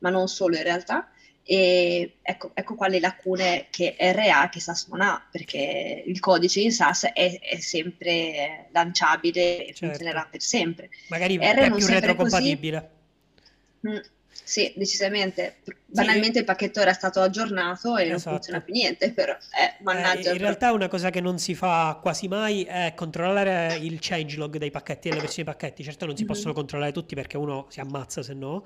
[0.00, 1.08] ma non solo in realtà.
[1.46, 6.60] E ecco, ecco qua le lacune che RA che SAS non ha, perché il codice
[6.60, 9.86] in SAS è, è sempre lanciabile e Certo.
[9.86, 10.88] funzionerà per sempre.
[11.08, 12.90] Magari R è non più retrocompatibile.
[13.86, 13.98] Mm,
[14.32, 15.56] sì, decisamente.
[15.84, 18.30] Banalmente il pacchetto era stato aggiornato e non Esatto.
[18.36, 19.36] funziona più niente, però eh,
[19.78, 20.32] Eh, mannaggia.
[20.32, 24.70] in realtà una cosa che non si fa quasi mai è controllare il changelog dei
[24.70, 25.82] pacchetti, delle versioni dei pacchetti.
[25.84, 26.28] Certo non si Mhm.
[26.28, 28.64] possono controllare tutti perché uno si ammazza se no.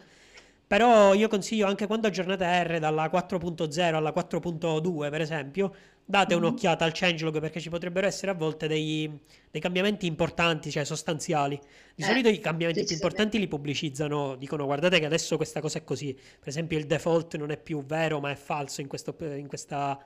[0.69, 6.43] Però io consiglio anche quando aggiornate R dalla 4.0 alla 4.2 per esempio, date Mhm.
[6.43, 9.19] un'occhiata al changelog perché ci potrebbero essere a volte dei,
[9.51, 11.59] dei cambiamenti importanti, cioè sostanziali.
[11.95, 15.79] Di Eh, solito i cambiamenti più importanti li pubblicizzano, dicono guardate che adesso questa cosa
[15.79, 16.13] è così.
[16.15, 19.99] Per esempio il default non è più vero ma è falso in, questo- in questa,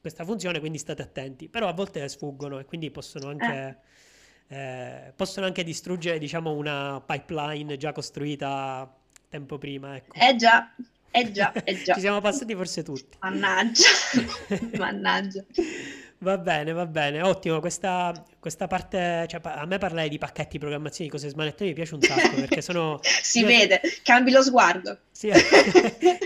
[0.00, 1.48] questa funzione, quindi state attenti.
[1.50, 3.78] Però a volte sfuggono e quindi possono anche,
[4.48, 8.97] eh, possono anche distruggere, diciamo, una pipeline già costruita
[9.28, 10.14] tempo prima, ecco.
[10.14, 10.74] Eh già,
[11.10, 11.94] eh già, eh già.
[11.94, 13.16] Ci siamo passati forse tutti.
[13.20, 13.88] Mannaggia,
[14.76, 15.44] mannaggia.
[16.20, 17.60] Va bene, va bene, ottimo.
[17.60, 22.02] Questa, questa parte, cioè, a me parlare di pacchetti, programmazioni, cose smanettoni mi piace un
[22.02, 22.98] sacco perché sono.
[23.28, 24.98] Si io- vede, cambi lo sguardo.
[25.10, 25.30] Sì,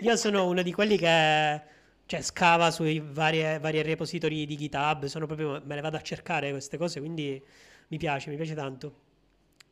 [0.00, 1.60] io sono uno di quelli che
[2.06, 6.50] cioè, scava sui varie, vari repository di GitHub, sono proprio, me le vado a cercare
[6.50, 7.42] queste cose, quindi
[7.88, 8.94] mi piace, mi piace tanto.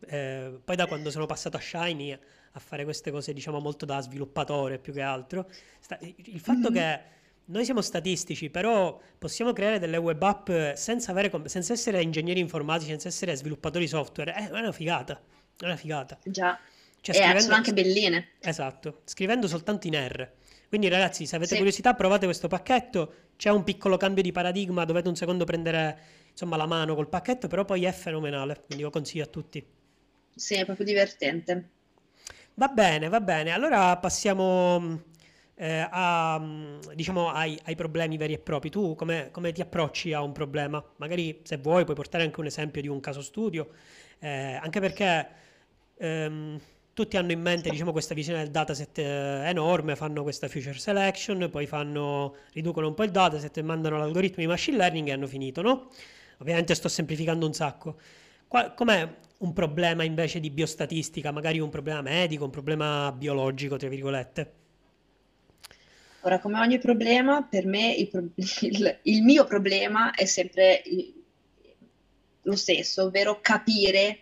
[0.07, 2.19] Eh, poi da quando sono passato a Shiny
[2.52, 6.74] a fare queste cose, diciamo, molto da sviluppatore più che altro, sta- il fatto Mhm.
[6.74, 7.00] che
[7.46, 12.40] noi siamo statistici, però possiamo creare delle web app senza, avere com- senza essere ingegneri
[12.40, 15.20] informatici, senza essere sviluppatori software, è una figata,
[15.58, 16.18] è una figata.
[16.24, 16.58] Già.
[17.00, 18.28] Cioè, e eh, scrivendo- sono anche belline.
[18.40, 20.30] Esatto, scrivendo soltanto in R.
[20.68, 21.56] Quindi ragazzi, se avete Sì.
[21.56, 23.14] curiosità, provate questo pacchetto.
[23.36, 25.98] C'è un piccolo cambio di paradigma, dovete un secondo prendere
[26.30, 29.64] insomma la mano col pacchetto, però poi è fenomenale, quindi lo consiglio a tutti.
[30.34, 31.68] Sì, è proprio divertente.
[32.61, 33.53] Va bene, va bene.
[33.53, 35.03] Allora passiamo mh,
[35.55, 36.38] eh, a,
[36.94, 38.68] diciamo, ai, ai, problemi veri e propri.
[38.68, 40.85] Tu come, come, ti approcci a un problema?
[40.96, 43.70] Magari se vuoi puoi portare anche un esempio di un caso studio,
[44.18, 45.29] eh, anche perché
[45.96, 46.61] ehm,
[46.92, 51.49] tutti hanno in mente diciamo, questa visione del dataset eh, enorme, fanno questa future selection,
[51.51, 55.62] poi fanno, riducono un po' il dataset, mandano l'algoritmo di machine learning e hanno finito,
[55.62, 55.88] no?
[56.40, 57.96] Ovviamente sto semplificando un sacco.
[58.46, 59.09] Qual, com'è
[59.40, 64.53] un problema invece di biostatistica, magari un problema medico, un problema biologico, tra virgolette?
[66.22, 71.14] Ora, come ogni problema, per me il, pro- il, il mio problema è sempre il,
[72.42, 74.18] lo stesso, ovvero capire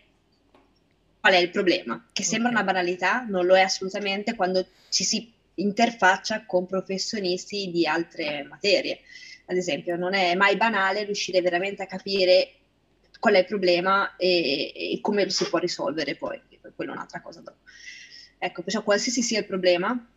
[1.19, 2.63] qual è il problema, che sembra okay.
[2.63, 9.01] una banalità, non lo è assolutamente quando ci si interfaccia con professionisti di altre materie.
[9.47, 12.58] Ad esempio, non è mai banale riuscire veramente a capire
[13.19, 16.41] qual è il problema e, e come si può risolvere poi,
[16.75, 17.59] quella è un'altra cosa dopo.
[18.39, 20.09] Ecco, perciò qualsiasi sia il problema,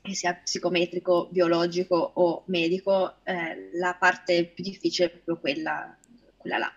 [0.00, 5.96] che sia psicometrico, biologico o medico, eh, la parte più difficile è proprio quella,
[6.36, 6.72] quella là.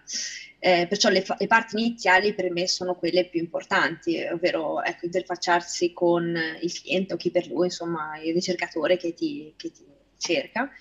[0.60, 5.06] Eh, perciò le, fa- le, parti iniziali per me sono quelle più importanti, ovvero ecco,
[5.06, 9.86] interfacciarsi con il cliente o chi per lui, insomma, il ricercatore che ti, che ti
[10.18, 10.72] cerca.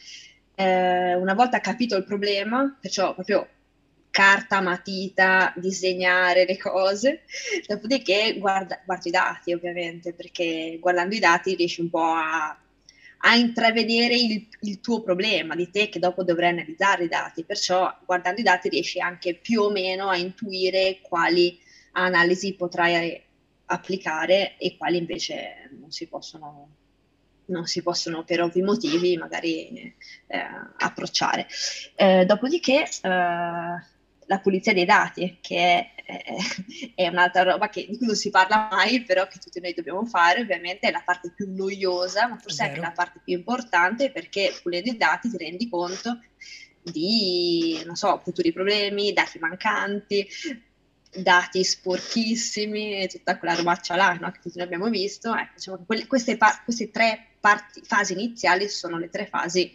[0.54, 3.46] Eh, una volta capito il problema, perciò proprio
[4.16, 7.24] carta, matita, disegnare le cose,
[7.66, 12.58] dopodiché guarda, guardo i dati ovviamente, perché guardando i dati riesci un po' a,
[13.18, 17.94] a intravedere il, il, tuo problema di te che dopo dovrai analizzare i dati, perciò
[18.06, 21.60] guardando i dati riesci anche più o meno a intuire quali
[21.92, 23.22] analisi potrai
[23.66, 26.70] applicare e quali invece non si possono
[27.48, 29.94] non si possono per ovvi motivi magari eh,
[30.78, 31.46] approcciare.
[31.94, 33.94] Eh, dopodiché eh,
[34.26, 35.92] la pulizia dei dati, che è,
[36.94, 40.04] è, un'altra roba che, di cui non si parla mai, però che tutti noi dobbiamo
[40.04, 44.54] fare, ovviamente è la parte più noiosa, ma forse anche la parte più importante, perché
[44.62, 46.20] pulendo i dati ti rendi conto
[46.82, 50.28] di, non so, futuri problemi, dati mancanti,
[51.16, 54.30] dati sporchissimi tutta quella robaccia là no?
[54.30, 55.34] che tutti noi abbiamo visto.
[55.34, 59.72] Ecco, diciamo quelle, queste, queste, tre parti, fasi iniziali sono le tre fasi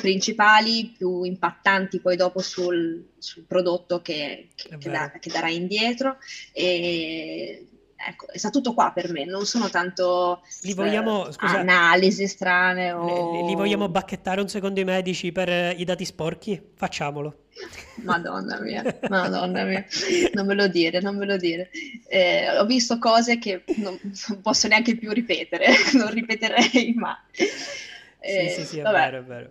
[0.00, 6.18] principali, più impattanti poi dopo sul, sul prodotto che, che, che, da, che, darà indietro.
[6.52, 12.28] E, ecco, sta tutto qua per me, non sono tanto li vogliamo, eh, scusa, analisi
[12.28, 13.46] strane o...
[13.46, 16.60] Li vogliamo bacchettare un secondo i medici per eh, i dati sporchi?
[16.74, 17.46] Facciamolo.
[18.04, 19.84] Madonna mia, madonna mia,
[20.34, 21.70] non me lo dire, non me lo dire.
[22.06, 27.16] Eh, ho visto cose che non, non, posso neanche più ripetere, non ripeterei mai.
[28.20, 28.96] Eh, sì, sì, sì, è vabbè.
[28.96, 29.50] vero, è vero.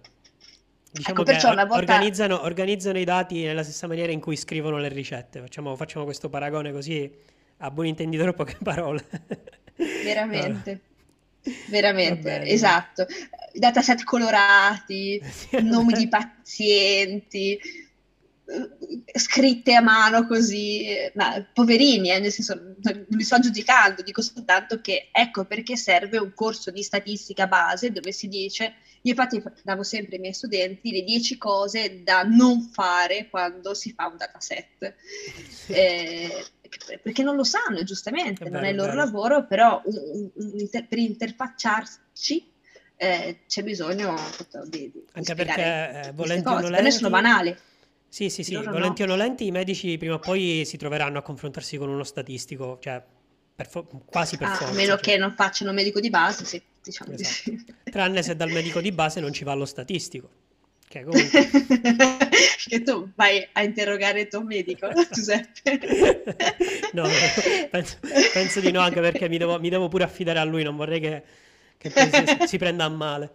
[0.91, 1.75] Diciamo ecco, che volta...
[1.75, 5.39] organizzano, organizzano, i dati nella stessa maniera in cui scrivono le ricette.
[5.39, 7.11] Facciamo, facciamo questo paragone così
[7.57, 9.05] a buon intenditore poche parole.
[9.75, 10.81] Veramente.
[11.69, 13.05] Veramente, esatto.
[13.53, 15.21] Dataset colorati,
[15.61, 17.59] nomi di pazienti,
[19.13, 24.79] scritte a mano così, ma poverini, eh, nel senso, non li sto giudicando, dico soltanto
[24.79, 29.83] che ecco perché serve un corso di statistica base dove si dice, io infatti davo
[29.83, 34.95] sempre ai miei studenti le 10 cose da non fare quando si fa un dataset,
[35.67, 36.45] eh,
[37.01, 40.69] perché non lo sanno, giustamente, è non è il loro lavoro, però un, un, un,
[40.87, 42.51] per interfacciarci
[42.95, 44.15] eh, c'è bisogno
[44.65, 46.91] di, di Anche perché eh, volenti o nolenti...
[46.91, 47.55] sono banali
[48.09, 49.13] sì, sì, sì, volenti no.
[49.13, 53.03] o nolenti i medici prima o poi si troveranno a confrontarsi con uno statistico, cioè
[53.55, 54.73] per fo- quasi per ah, forza.
[54.73, 55.01] A meno cioè.
[55.01, 57.49] che non facciano medico di base, sì, diciamo esatto.
[57.49, 57.73] di sì.
[57.91, 60.29] Tranne se dal medico di base non ci va lo statistico.
[60.87, 61.49] Che comunque...
[62.67, 66.23] che tu vai a interrogare il tuo medico, Giuseppe.
[66.93, 67.07] no,
[67.69, 67.97] penso,
[68.33, 70.99] penso, di no, anche perché mi devo, mi devo pure affidare a lui, non vorrei
[70.99, 71.23] che
[71.77, 73.31] che si, si, prenda a male.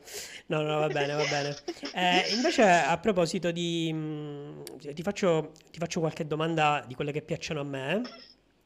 [0.46, 1.56] No, no, va bene, va bene.
[1.94, 3.92] Eh, invece, a proposito di...
[3.92, 4.62] Mh, mm,
[4.94, 8.02] ti, faccio, ti, faccio, qualche domanda di quelle che piacciono a me.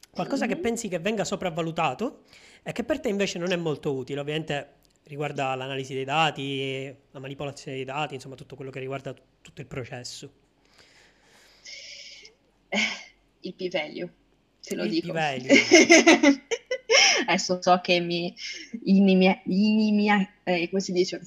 [0.09, 0.55] Qualcosa mm-hmm.
[0.55, 2.23] che pensi che venga sopravvalutato
[2.63, 4.19] e che per te invece non è molto utile.
[4.19, 9.21] Ovviamente riguarda l'analisi dei dati, la manipolazione dei dati, insomma tutto quello che riguarda t-
[9.41, 10.31] tutto il processo.
[12.69, 12.79] Eh,
[13.41, 14.13] il p-value,
[14.61, 15.11] te lo il dico.
[15.11, 15.47] P-value.
[17.25, 18.33] adesso so che mi
[18.83, 21.21] inimia, inimia eh, come si dice?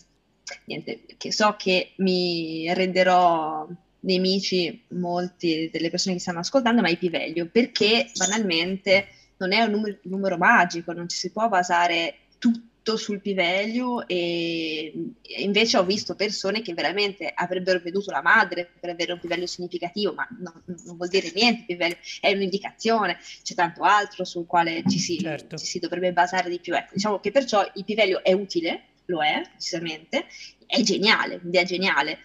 [0.65, 3.69] Niente, che so che mi renderò
[4.01, 9.71] nemici molti delle persone che stanno ascoltando, ma i piveglio, perché banalmente non è un
[9.71, 14.93] numero, numero magico, non ci si può basare tutto tutto sul P-value e
[15.39, 20.15] invece ho visto persone che veramente avrebbero veduto la madre per avere un P-value significativo,
[20.15, 24.99] ma no, non vuol dire niente, P-value è un'indicazione, c'è tanto altro sul quale ci
[24.99, 25.59] si, certo.
[25.59, 26.75] ci si dovrebbe basare di più.
[26.75, 30.27] Ecco, diciamo che perciò il P-value è utile, lo è, decisamente,
[30.67, 32.19] è geniale, un'idea geniale,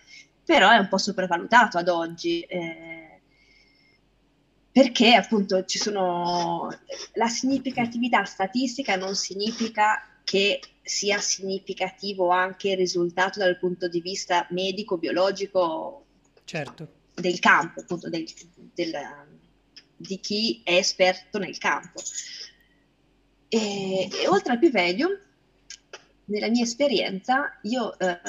[0.44, 2.42] però è un po' sopravvalutato ad oggi.
[2.42, 3.04] Eh,
[4.72, 6.68] perché appunto ci sono
[7.14, 14.46] la significatività statistica non significa che sia significativo anche il risultato dal punto di vista
[14.50, 16.06] medico, biologico
[16.44, 16.88] certo.
[17.14, 18.26] del campo, appunto del,
[18.74, 18.94] del,
[19.96, 22.02] di chi è esperto nel campo.
[23.48, 25.22] E, e oltre al P-Value,
[26.26, 28.20] nella mia esperienza, io eh,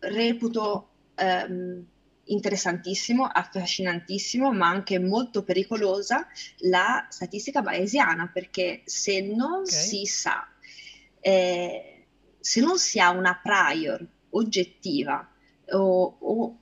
[0.00, 1.84] reputo ehm,
[2.24, 6.26] interessantissimo, affascinantissimo, ma anche molto pericolosa
[6.58, 9.72] la statistica bayesiana, perché se non okay.
[9.72, 10.46] si sa,
[11.26, 12.06] eh,
[12.38, 15.28] se non si ha una prior oggettiva
[15.70, 16.58] o, o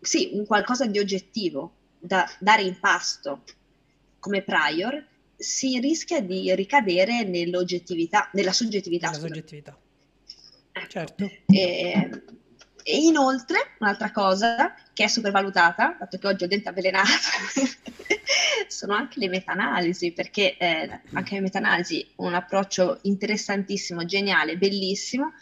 [0.00, 3.44] sì, un qualcosa di oggettivo da dare in pasto
[4.18, 9.10] come prior, si rischia di ricadere nell'oggettività, nella soggettività.
[9.10, 9.78] Nella soggettività.
[10.72, 10.88] Ecco.
[10.88, 11.30] Certo.
[11.46, 12.22] E,
[12.82, 17.08] e inoltre, un'altra cosa che è sopravvalutata, dato che oggi ho dente avvelenato,
[18.68, 25.32] sono anche le meta-analisi, perché eh, anche le meta-analisi un approccio interessantissimo, geniale, bellissimo,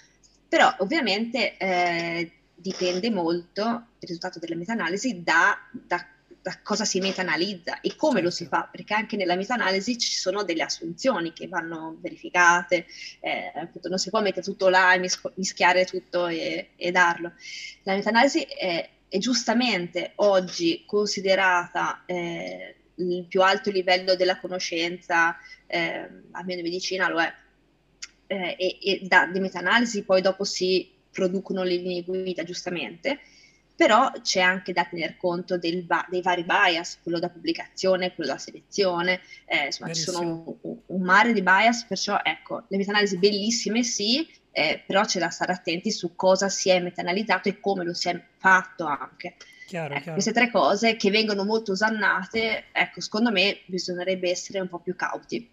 [0.48, 3.62] però ovviamente eh, dipende molto
[3.98, 6.04] il risultato della meta-analisi da, da
[6.42, 8.56] da cosa si meta-analizza e come lo si certo.
[8.56, 12.86] fa, perché anche nella meta-analisi ci sono delle assunzioni che vanno verificate,
[13.20, 17.32] eh, appunto non si può mettere tutto là e mis- mischiare tutto e, e darlo.
[17.82, 25.36] La meta-analisi è, è, giustamente oggi considerata eh, il più alto livello della conoscenza,
[25.66, 27.32] eh, almeno in medicina lo è,
[28.28, 33.20] eh, e, e da di meta-analisi poi dopo si producono le linee guida giustamente,
[33.80, 38.36] però c'è anche da tener conto ba- dei vari bias, quello da pubblicazione, quello da
[38.36, 43.82] selezione, eh, insomma ci sono un, un, mare di bias, perciò ecco, le meta-analisi bellissime
[43.82, 47.94] sì, eh, però c'è da stare attenti su cosa si è meta-analizzato e come lo
[47.94, 49.36] si è fatto anche.
[49.66, 50.12] Chiaro, ecco, chiaro.
[50.12, 54.94] Queste tre cose che vengono molto usannate, ecco, secondo me bisognerebbe essere un po' più
[54.94, 55.48] cauti.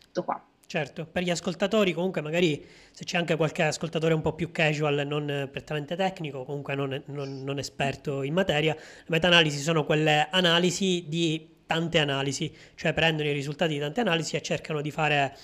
[0.00, 0.42] Tutto qua.
[0.76, 5.06] Certo, per gli ascoltatori comunque magari se c'è anche qualche ascoltatore un po' più casual,
[5.06, 11.06] non prettamente tecnico, comunque non, non, non esperto in materia, le meta-analisi sono quelle analisi
[11.08, 15.34] di tante analisi, cioè prendono i risultati di tante analisi e cercano di fare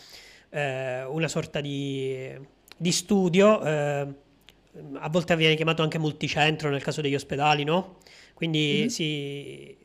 [0.50, 2.30] eh, una sorta di,
[2.76, 4.06] di studio, eh,
[4.96, 7.96] a volte viene chiamato anche multicentro nel caso degli ospedali, no?
[8.34, 8.86] Quindi mm-hmm.
[8.88, 9.81] si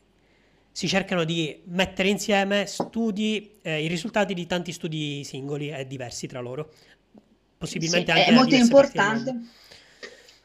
[0.78, 6.28] si cercano di mettere insieme studi, eh, i risultati di tanti studi singoli e diversi
[6.28, 6.72] tra loro.
[7.58, 9.34] Possibilmente sì, anche è molto importante.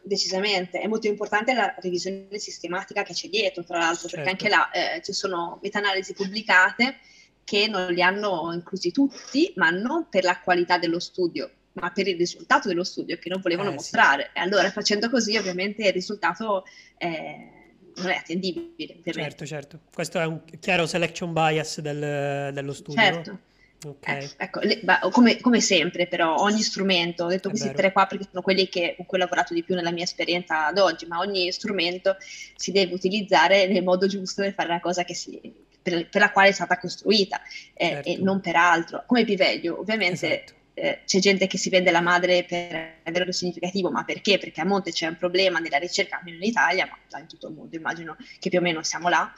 [0.02, 4.26] Decisamente, è molto importante la revisione sistematica che c'è dietro, tra l'altro, certo.
[4.26, 6.98] perché anche là eh, ci sono meta-analisi pubblicate
[7.44, 12.08] che non li hanno inclusi tutti, ma non per la qualità dello studio, ma per
[12.08, 14.32] il risultato dello studio che non volevano eh, mostrare.
[14.34, 14.40] Sì.
[14.40, 16.66] E allora facendo così ovviamente il risultato
[16.98, 17.62] è
[17.98, 19.00] non è attendibile.
[19.04, 19.80] Certo, certo.
[19.94, 23.02] Questo è un chiaro selection bias del, dello studio.
[23.02, 23.40] Certo.
[23.86, 24.24] Okay.
[24.24, 24.80] Eh, ecco, le,
[25.12, 27.80] come, come, sempre, però, ogni strumento, ho detto è questi vero.
[27.80, 30.68] tre qua perché sono quelli che, con cui ho lavorato di più nella mia esperienza
[30.68, 32.16] ad oggi, ma ogni strumento
[32.56, 36.50] si deve utilizzare nel modo giusto per fare la cosa si, per, per, la quale
[36.50, 37.42] è stata costruita
[37.74, 38.10] eh, certo.
[38.10, 39.04] e non per altro.
[39.06, 40.26] Come Piveglio, ovviamente.
[40.34, 44.38] Esatto eh, c'è gente che si vende la madre per avere significativo, ma perché?
[44.38, 47.54] Perché a monte c'è un problema nella ricerca, almeno in Italia, ma in tutto il
[47.54, 49.32] mondo immagino che più o meno siamo là,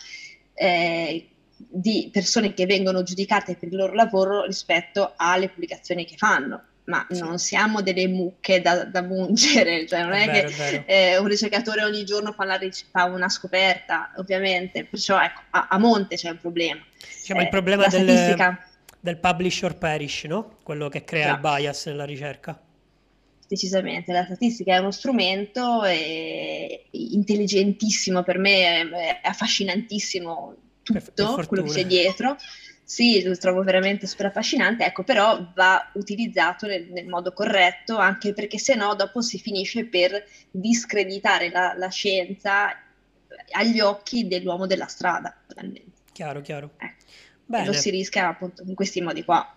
[0.54, 6.64] eh, di persone che vengono giudicate per il loro lavoro rispetto alle pubblicazioni che fanno.
[6.86, 11.18] Ma non siamo delle mucche da, da mungere, cioè non è, è che è eh,
[11.18, 12.60] un ricercatore ogni giorno fa, la,
[12.92, 16.86] fa, una scoperta, ovviamente, perciò ecco, a, a monte c'è un problema.
[17.20, 18.08] Diciamo il eh, problema del...
[18.08, 18.70] Statistica
[19.06, 20.58] del publish or perish, no?
[20.64, 21.34] Quello che crea no.
[21.36, 22.60] il bias nella ricerca.
[23.48, 31.72] Decisamente, la statistica è uno strumento è intelligentissimo per me, è affascinantissimo tutto quello che
[31.72, 32.36] c'è dietro.
[32.84, 38.34] Sì, lo trovo veramente super affascinante, ecco, però va utilizzato nel, nel modo corretto, anche
[38.34, 42.70] perché se no dopo si finisce per discreditare la, la scienza
[43.52, 45.36] agli occhi dell'uomo della strada.
[46.12, 46.72] Chiaro, chiaro.
[46.78, 47.04] Ecco.
[47.46, 47.66] Bene.
[47.68, 49.48] lo si rischia appunto in questi modi qua.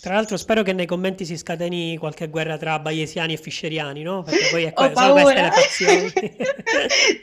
[0.00, 4.22] Tra l'altro spero che nei commenti si scateni qualche guerra tra bayesiani e fischeriani, no?
[4.22, 6.12] Perché poi è que- sono queste le fazioni.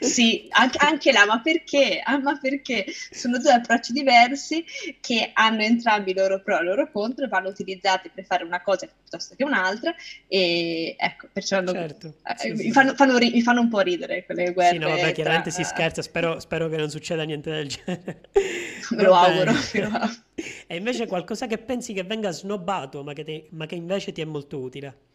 [0.00, 2.00] sì, anche, anche, là, ma perché?
[2.04, 2.84] Ah, ma perché?
[3.10, 4.62] Sono due approcci diversi
[5.00, 8.60] che hanno entrambi i loro pro e i loro contro vanno utilizzati per fare una
[8.60, 9.94] cosa piuttosto che un'altra
[10.28, 12.16] e ecco, perciò certo.
[12.24, 12.72] eh, sì, mi.
[12.72, 14.74] Fanno, fanno ri- mi, fanno, un po' ridere quelle guerre.
[14.74, 15.58] Sì, no, vabbè, chiaramente tra...
[15.58, 18.20] si scherza, spero, spero, che non succeda niente del genere.
[18.90, 20.24] Me lo auguro, me lo auguro.
[20.68, 24.20] E invece qualcosa che pensi che venga snobbato, ma che, te, ma che invece ti
[24.20, 25.06] è molto utile?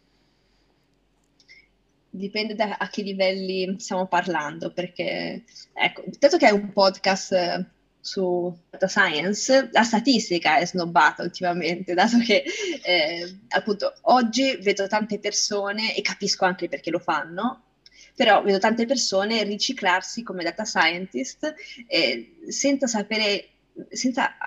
[2.11, 5.43] dipende da a che livelli stiamo parlando, perché
[5.73, 7.65] ecco, dato che è un podcast eh,
[7.99, 12.43] su data science, la statistica è snobbata ultimamente, dato che
[12.83, 17.63] eh, appunto oggi vedo tante persone, e capisco anche perché lo fanno,
[18.15, 21.53] però vedo tante persone riciclarsi come data scientist
[21.87, 23.47] eh, senza sapere,
[23.89, 24.37] senza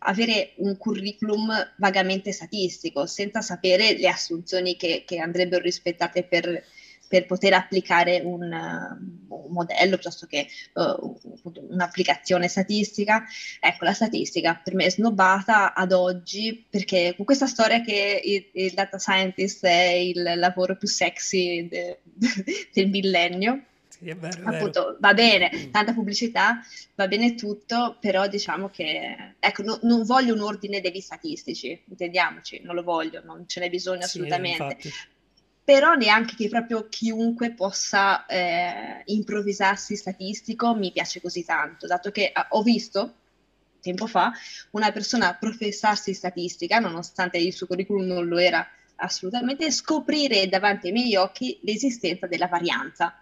[0.00, 6.64] avere un curriculum vagamente statistico, senza sapere le assunzioni che, che andrebbero rispettate per
[7.10, 11.18] per poter applicare un, un modello piuttosto che uh,
[11.70, 13.24] un'applicazione statistica.
[13.58, 18.50] Ecco, la statistica per me è snobbata ad oggi perché con questa storia che il,
[18.52, 21.98] il data scientist è il lavoro più sexy de,
[22.72, 23.64] del millennio.
[24.00, 24.96] Sì, è vero, Appunto, vero.
[24.98, 30.40] va bene, tanta pubblicità, va bene tutto, però diciamo che, ecco, no, non voglio un
[30.40, 34.76] ordine degli statistici, intendiamoci, non lo voglio, non ce n'è bisogno assolutamente.
[34.80, 34.90] Sì,
[35.62, 42.24] però neanche che proprio chiunque possa eh, improvvisarsi statistico mi piace così tanto, dato che
[42.24, 43.14] eh, ho visto
[43.80, 44.32] tempo fa
[44.70, 50.92] una persona professarsi statistica, nonostante il suo curriculum non lo era assolutamente, scoprire davanti ai
[50.92, 53.14] miei occhi l'esistenza della varianza.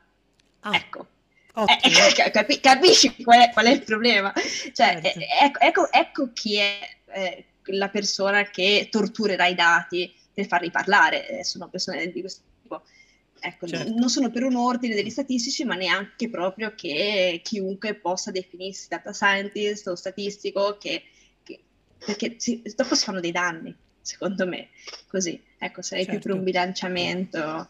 [0.69, 0.77] Ah.
[0.77, 1.07] Ecco.
[1.55, 4.33] Eh, eh capi- capisci qual è, qual è, il problema?
[4.35, 5.09] Cioè, certo.
[5.19, 6.79] Eh, ecco, ecco, ecco, chi è
[7.13, 12.43] eh, la persona che torturerà i dati, per farli parlare, eh, sono persone di questo
[12.63, 12.83] tipo.
[13.41, 13.93] Ecco, certo.
[13.97, 19.13] non sono per un ordine degli statistici, ma neanche proprio che chiunque possa definirsi data
[19.13, 21.05] scientist o statistico, che,
[21.43, 21.61] che,
[22.05, 24.69] perché si, dopo si fanno dei danni, secondo me.
[25.09, 26.21] Così, ecco, sarei certo.
[26.21, 26.61] più per un certo.
[26.61, 27.69] bilanciamento.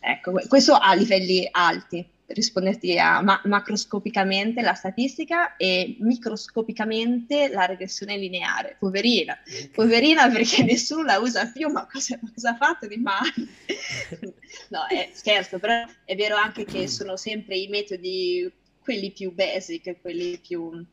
[0.00, 8.16] Ecco, questo a livelli alti risponderti a ma- macroscopicamente la statistica e microscopicamente la regressione
[8.16, 8.76] lineare.
[8.78, 9.38] Poverina,
[9.72, 13.32] poverina perché nessuno la usa più, ma cosa, cosa ha fatto di male?
[14.68, 18.50] no, è, scherzo, però è vero anche che sono sempre i metodi,
[18.82, 20.84] quelli più basic, quelli più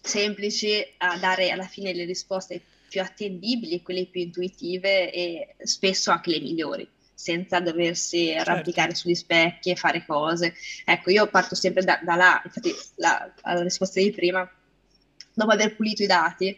[0.00, 6.30] semplici a dare alla fine le risposte più attendibili, quelle più intuitive e spesso anche
[6.30, 8.50] le migliori senza doversi certo.
[8.50, 10.54] arrampicare sugli specchi e fare cose.
[10.84, 14.48] Ecco, io parto sempre da, da là, infatti la, la, risposta di prima,
[15.32, 16.56] dopo aver pulito i dati,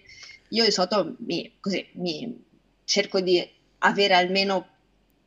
[0.49, 2.45] io di solito mi, così, mi
[2.85, 3.49] cerco di
[3.79, 4.67] avere almeno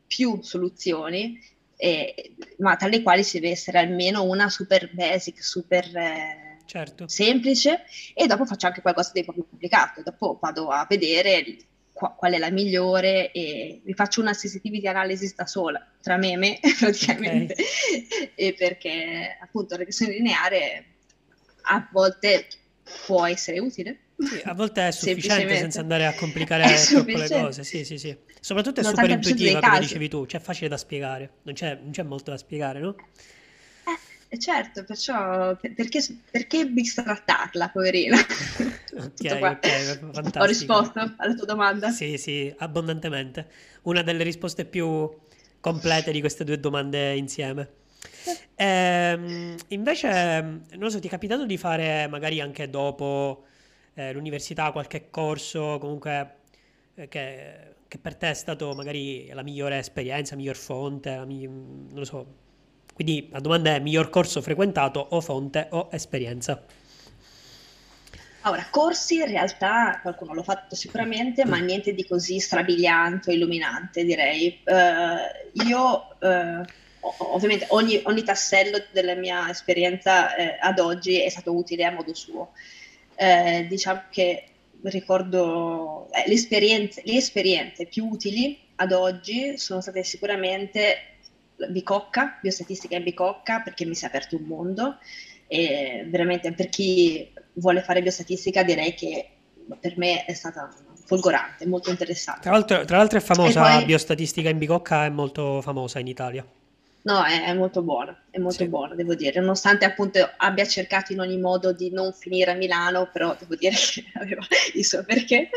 [0.05, 1.39] più soluzioni,
[1.77, 5.95] eh, ma tra le quali ci deve essere almeno una super basic, super...
[5.95, 7.07] Eh, certo.
[7.07, 10.01] semplice e dopo faccio anche qualcosa di un po' più complicato.
[10.03, 11.57] Dopo vado a vedere
[11.93, 16.37] qual è la migliore e vi faccio una sensitivity analysis da sola, tra me e
[16.37, 18.31] me praticamente, okay.
[18.35, 20.85] e perché appunto la regressione lineare
[21.63, 22.47] a volte
[23.05, 23.99] può essere utile.
[24.17, 28.15] Sì, a volte è sufficiente senza andare a complicare troppo le cose, sì, sì, sì.
[28.39, 31.91] Soprattutto è super intuitiva, come dicevi tu, cioè è facile da spiegare, non c'è, non
[31.91, 32.95] c'è molto da spiegare, no?
[34.33, 35.99] Eh certo, perciò perché,
[36.31, 38.15] perché bistrattarla, poverina?
[38.95, 40.39] ok, ok, fantastico.
[40.39, 41.89] Ho risposto alla tua domanda?
[41.89, 43.49] Sì, sì, abbondantemente.
[43.81, 45.09] Una delle risposte più
[45.59, 47.71] complete di queste due domande insieme.
[48.55, 50.41] Eh, invece,
[50.77, 53.43] non so, ti è capitato di fare magari anche dopo
[53.95, 56.35] eh, l'università qualche corso, comunque
[56.95, 61.25] eh, che, che, per te è stato magari la migliore esperienza, la miglior fonte, la
[61.25, 62.35] mi- non lo so,
[62.93, 66.61] quindi la domanda è miglior corso frequentato o fonte o esperienza?
[68.43, 74.03] Ora, corsi in realtà qualcuno l'ha fatto sicuramente, ma niente di così strabiliante o illuminante,
[74.03, 74.59] direi.
[74.65, 76.65] Uh, io, uh,
[77.33, 82.15] ovviamente, ogni, ogni, tassello della mia esperienza eh, ad oggi è stato utile a modo
[82.15, 82.53] suo.
[83.13, 84.45] Eh, diciamo che
[84.83, 91.10] ricordo eh, le, esperienze, le esperienze più utili ad oggi sono state sicuramente
[91.69, 94.97] Bicocca, biostatistica in Bicocca, perché mi si è aperto un mondo
[95.47, 99.29] e veramente per chi vuole fare biostatistica direi che
[99.79, 100.73] per me è stata
[101.05, 102.41] folgorante, molto interessante.
[102.41, 103.85] Tra l'altro, tra l'altro è famosa, poi...
[103.85, 106.45] biostatistica in Bicocca è molto famosa in Italia.
[107.03, 108.69] No, è, è, molto buona, è molto sì.
[108.69, 113.09] buona, devo dire, nonostante appunto abbia cercato in ogni modo di non finire a Milano,
[113.11, 115.49] però devo dire che aveva il suo perché.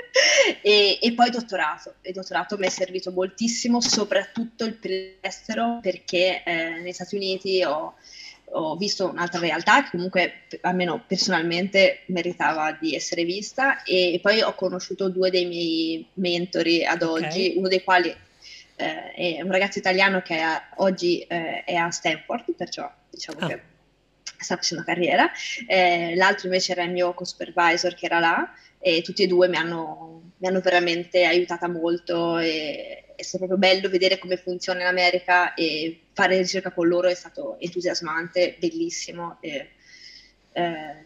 [0.62, 4.78] E, e poi dottorato, il dottorato mi è servito moltissimo, soprattutto il
[5.20, 7.94] estero, perché eh, negli Stati Uniti ho,
[8.52, 10.32] ho visto un'altra realtà che comunque
[10.62, 17.02] almeno personalmente meritava di essere vista e poi ho conosciuto due dei miei mentori ad
[17.02, 17.22] okay.
[17.22, 18.14] oggi, uno dei quali
[18.76, 23.46] eh, è un ragazzo italiano che è, oggi eh, è a Stanford, perciò diciamo ah.
[23.46, 23.60] che
[24.38, 25.30] sta facendo carriera,
[25.66, 29.56] eh, l'altro invece era il mio co-supervisor che era là e tutti e due mi
[29.56, 34.86] hanno, mi hanno veramente aiutata molto e è stato proprio bello vedere come funziona in
[34.86, 39.38] America e fare ricerca con loro è stato entusiasmante, bellissimo.
[39.40, 39.70] E,
[40.52, 41.04] eh,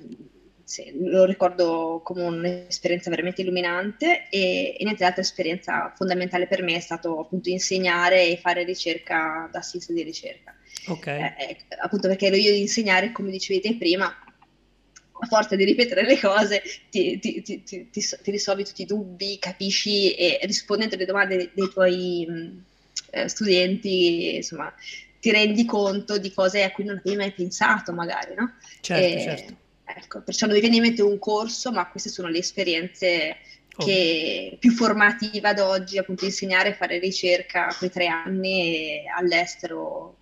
[0.69, 6.75] sì, lo ricordo come un'esperienza veramente illuminante e, e niente, l'altra esperienza fondamentale per me
[6.75, 10.55] è stato appunto insegnare e fare ricerca da assist di ricerca.
[10.89, 11.07] Ok.
[11.07, 15.65] Eh, eh, appunto perché ero io di insegnare, come dicevi te prima, a forza di
[15.65, 21.07] ripetere le cose ti, ti, ti, ti, risolvi tutti i dubbi, capisci e rispondendo alle
[21.07, 22.65] domande dei tuoi mh,
[23.13, 24.71] eh, studenti, insomma,
[25.19, 28.53] ti rendi conto di cose a cui non avevi mai pensato magari, no?
[28.83, 29.67] Certo, e, certo.
[29.97, 33.37] Ecco, perciò non mi viene in mente un corso, ma queste sono le esperienze
[33.79, 40.17] che più formativa ad oggi, appunto insegnare a fare ricerca quei tre anni all'estero,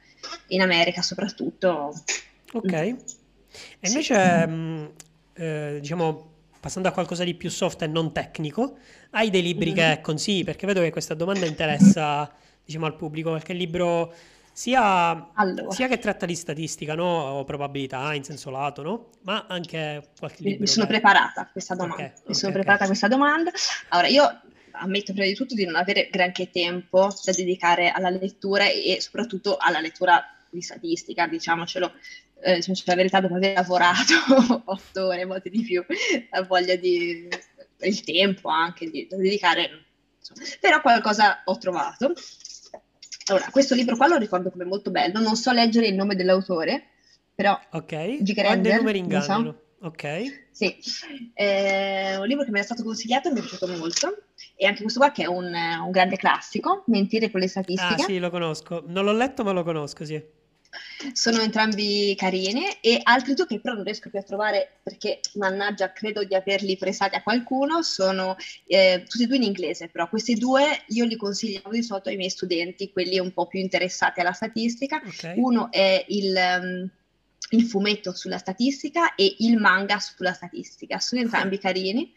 [0.48, 1.92] in America soprattutto.
[2.52, 2.72] Ok.
[2.72, 2.96] Mm.
[3.80, 4.92] E invece, mh,
[5.34, 8.76] eh, diciamo, passando a qualcosa di più soft e non tecnico,
[9.10, 9.94] hai dei libri mm-hmm.
[9.94, 10.44] che consigli?
[10.44, 12.30] Perché vedo che questa domanda interessa,
[12.64, 14.14] diciamo, al pubblico, qualche libro
[14.56, 15.70] sia, allora.
[15.70, 17.04] sia, che tratta di statistica, no?
[17.04, 19.10] O probabilità in senso lato, no?
[19.24, 20.60] Ma anche qualche libro.
[20.60, 22.04] Mi sono preparata a questa domanda.
[22.04, 22.52] Okay, Mi okay, sono okay.
[22.52, 23.50] preparata a questa domanda.
[23.90, 24.40] Allora, io
[24.70, 29.58] ammetto prima di tutto di non avere granché tempo da dedicare alla lettura e soprattutto
[29.58, 31.92] alla lettura di statistica, diciamocelo,
[32.40, 34.14] eh, cioè, la verità, dopo aver lavorato
[34.64, 35.84] otto ore, volte di più,
[36.30, 37.28] la voglia di
[37.80, 39.84] il tempo anche di, da dedicare,
[40.16, 40.40] insomma.
[40.60, 42.14] però qualcosa ho trovato.
[43.28, 46.90] Allora, questo libro qua lo ricordo come molto bello, non so leggere il nome dell'autore,
[47.34, 49.50] però Ok, quando i numeri ingannano.
[49.50, 49.64] So.
[49.86, 50.48] Ok.
[50.50, 50.74] Sì,
[51.34, 54.22] è un libro che mi è stato consigliato e mi è piaciuto molto.
[54.56, 58.02] E anche questo qua che è un, un grande classico, Mentire con le statistiche.
[58.02, 58.82] Ah sì, lo conosco.
[58.86, 60.22] Non l'ho letto ma lo conosco, sì.
[61.12, 65.92] Sono entrambi carini e altri due che però non riesco più a trovare perché mannaggia
[65.92, 70.34] credo di averli prestati a qualcuno, sono eh, tutti e due in inglese, però questi
[70.34, 74.32] due io li consigliavo di solito ai miei studenti, quelli un po' più interessati alla
[74.32, 75.00] statistica.
[75.04, 75.34] Okay.
[75.36, 76.34] Uno è il...
[76.60, 76.90] Um,
[77.50, 82.12] il fumetto sulla statistica e il manga sulla statistica, sono entrambi carini.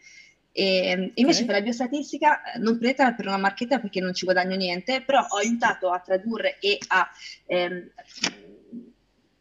[0.52, 1.46] E, invece okay.
[1.46, 5.24] per la biostatistica eh, non prendetela per una marchetta perché non ci guadagno niente, però
[5.28, 7.08] ho aiutato a tradurre e a
[7.46, 7.90] ehm,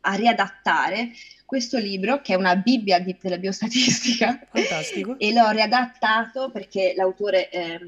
[0.02, 1.12] a riadattare
[1.46, 4.48] questo libro che è una Bibbia di, della biostatistica.
[4.52, 5.18] Fantastico.
[5.20, 7.80] e l'ho riadattato perché l'autore è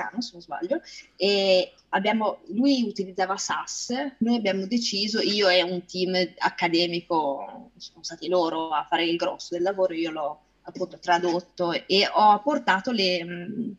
[0.00, 0.80] americano, se non sbaglio,
[1.16, 8.28] e abbiamo, lui utilizzava SAS, noi abbiamo deciso, io e un team accademico, sono stati
[8.28, 13.74] loro a fare il grosso del lavoro, io l'ho appunto tradotto e ho portato le...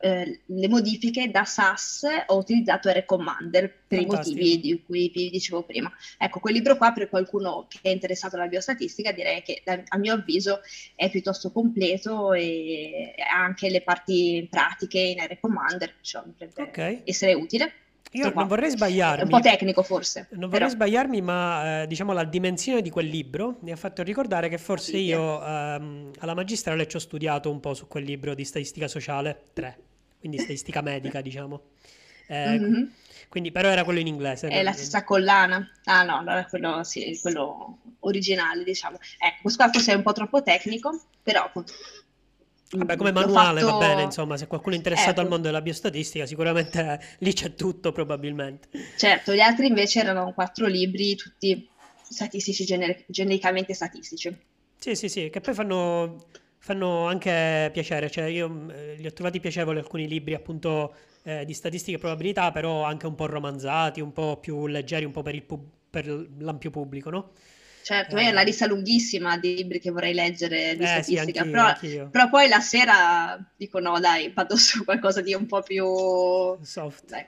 [0.00, 4.38] Eh, le modifiche da SAS ho utilizzato R Commander per Fantastico.
[4.38, 5.90] i motivi di cui vi dicevo prima.
[6.16, 10.14] Ecco, quel libro qua per qualcuno che è interessato alla biostatistica direi che a mio
[10.14, 10.60] avviso
[10.94, 16.22] è piuttosto completo e ha anche le parti pratiche in R Commander, cioè
[16.54, 17.02] okay.
[17.04, 17.72] essere utile.
[18.12, 19.20] Io non vorrei sbagliarmi.
[19.20, 20.28] È un po' tecnico forse.
[20.30, 20.70] Non vorrei però.
[20.70, 24.96] sbagliarmi, ma eh, diciamo la dimensione di quel libro mi ha fatto ricordare che forse
[24.96, 29.42] io ehm, alla magistrale ci ho studiato un po' su quel libro di statistica sociale
[29.52, 29.78] 3
[30.18, 31.62] quindi statistica medica, diciamo.
[32.26, 32.84] Eh, mm-hmm.
[33.28, 34.48] Quindi, però era quello in inglese.
[34.48, 35.70] È la stessa collana.
[35.84, 38.98] Ah no, allora quello, sì, quello originale, diciamo.
[39.18, 41.72] Ecco, questo qua forse è un po' troppo tecnico, però appunto...
[42.70, 43.78] Vabbè, come manuale fatto...
[43.78, 45.20] va bene, insomma, se qualcuno è interessato ecco.
[45.20, 48.68] al mondo della biostatistica, sicuramente lì c'è tutto, probabilmente.
[48.96, 51.66] Certo, gli altri invece erano quattro libri, tutti
[52.02, 54.36] statistici, gener- genericamente statistici.
[54.78, 56.26] Sì, sì, sì, che poi fanno
[56.68, 61.54] fanno anche piacere, cioè io eh, li ho trovati piacevoli alcuni libri appunto eh, di
[61.54, 65.42] statistica e probabilità, però anche un po' romanzati, un po' più leggeri, un po' per,
[65.44, 66.06] pub- per
[66.40, 67.30] l'ampio pubblico, no?
[67.82, 71.38] Certo, eh, è una lista lunghissima di libri che vorrei leggere di eh, statistica, sì,
[71.38, 72.08] anch'io, però, anch'io.
[72.10, 75.86] però, poi la sera dico no dai, vado su qualcosa di un po' più
[76.60, 77.24] soft, dai,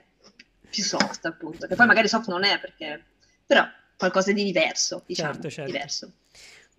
[0.69, 3.03] più soft appunto, che poi magari soft non è perché,
[3.43, 3.65] però
[3.97, 5.71] qualcosa di diverso, diciamo, certo, certo.
[5.71, 6.11] diverso.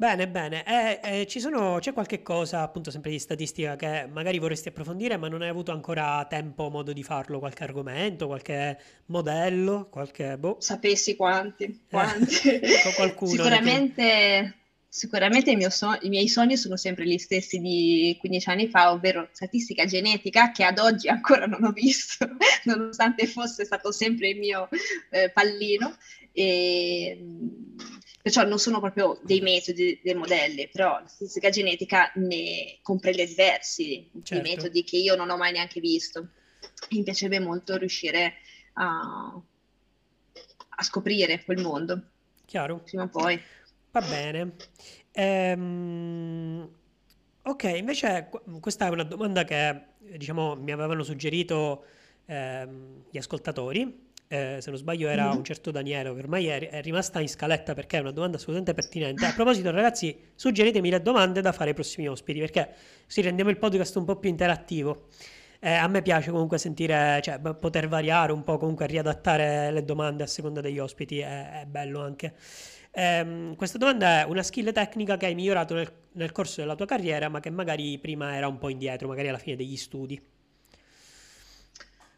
[0.02, 0.64] Bene, bene.
[0.64, 5.16] Eh, eh, ci sono, c'è qualche cosa, appunto, sempre di statistica che magari vorresti approfondire,
[5.16, 7.38] ma non hai avuto ancora tempo o modo di farlo?
[7.38, 10.36] Qualche argomento, qualche modello, qualche...
[10.38, 10.56] Boh.
[10.58, 12.48] Sapessi quanti, eh, quanti.
[12.50, 13.30] Eh, qualcuno.
[13.30, 14.56] Sicuramente...
[14.94, 19.86] Sicuramente so- i miei sogni sono sempre gli stessi di 15 anni fa, ovvero statistica
[19.86, 22.28] genetica, che ad oggi ancora non ho visto,
[22.64, 24.68] nonostante fosse stato sempre il mio
[25.08, 25.96] eh, pallino.
[26.32, 27.24] E,
[28.22, 34.10] perciò non sono proprio dei metodi, dei modelli, però la statistica genetica ne comprende diversi
[34.22, 34.48] certo.
[34.48, 36.28] metodi che io non ho mai neanche visto.
[36.90, 38.34] Mi piacerebbe molto riuscire
[38.74, 39.42] a,
[40.68, 42.02] a scoprire quel mondo.
[42.44, 42.82] Chiaro.
[42.82, 43.40] Prima o poi.
[43.90, 44.54] Va bene.
[45.10, 46.68] Ehm,
[47.42, 48.30] ok, invece
[48.60, 51.84] questa è una domanda che diciamo mi avevano suggerito
[52.26, 54.10] ehm, gli ascoltatori.
[54.32, 55.36] Eh, se non sbaglio era mm-hmm.
[55.36, 58.72] un certo Daniele, che ormai è, è, rimasta in scaletta perché è una domanda assolutamente
[58.72, 59.26] pertinente.
[59.26, 62.70] A proposito, ragazzi, suggeritemi le domande da fare ai prossimi ospiti, perché
[63.06, 65.08] si rendiamo il podcast un po' più interattivo.
[65.60, 70.22] Eh, a me piace comunque sentire, cioè poter variare un po', comunque riadattare le domande
[70.22, 72.32] a seconda degli ospiti, è, è bello anche.
[72.90, 76.86] Eh, questa domanda è una skill tecnica che hai migliorato nel, nel corso della tua
[76.86, 80.31] carriera, ma che magari prima era un po' indietro, magari alla fine degli studi.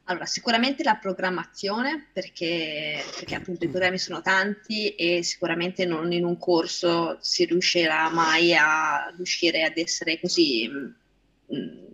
[0.07, 6.25] Allora, sicuramente la programmazione, perché, perché, appunto i programmi sono tanti e sicuramente non in
[6.25, 11.85] un corso si riuscirà mai a riuscire ad essere così mh, mm,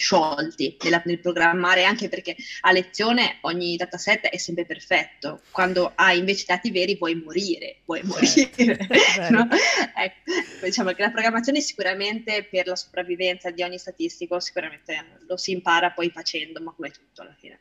[0.00, 5.42] sciolti nella, nel programmare, anche perché a lezione ogni dataset è sempre perfetto.
[5.50, 8.64] Quando hai invece dati veri vuoi morire, vuoi certo.
[8.64, 8.86] morire.
[9.30, 9.48] no?
[9.94, 15.52] ecco, diciamo che la programmazione sicuramente per la sopravvivenza di ogni statistico, sicuramente lo si
[15.52, 17.60] impara poi facendo, ma come tutto alla fine.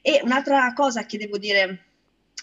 [0.00, 1.84] E un'altra cosa che devo dire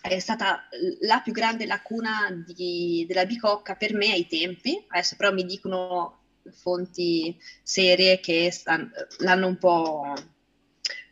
[0.02, 0.68] è stata
[1.02, 6.16] la più grande lacuna di, della bicocca per me ai tempi, adesso però mi dicono
[6.52, 8.89] fonti serie che stanno,
[9.20, 10.14] l'hanno un po'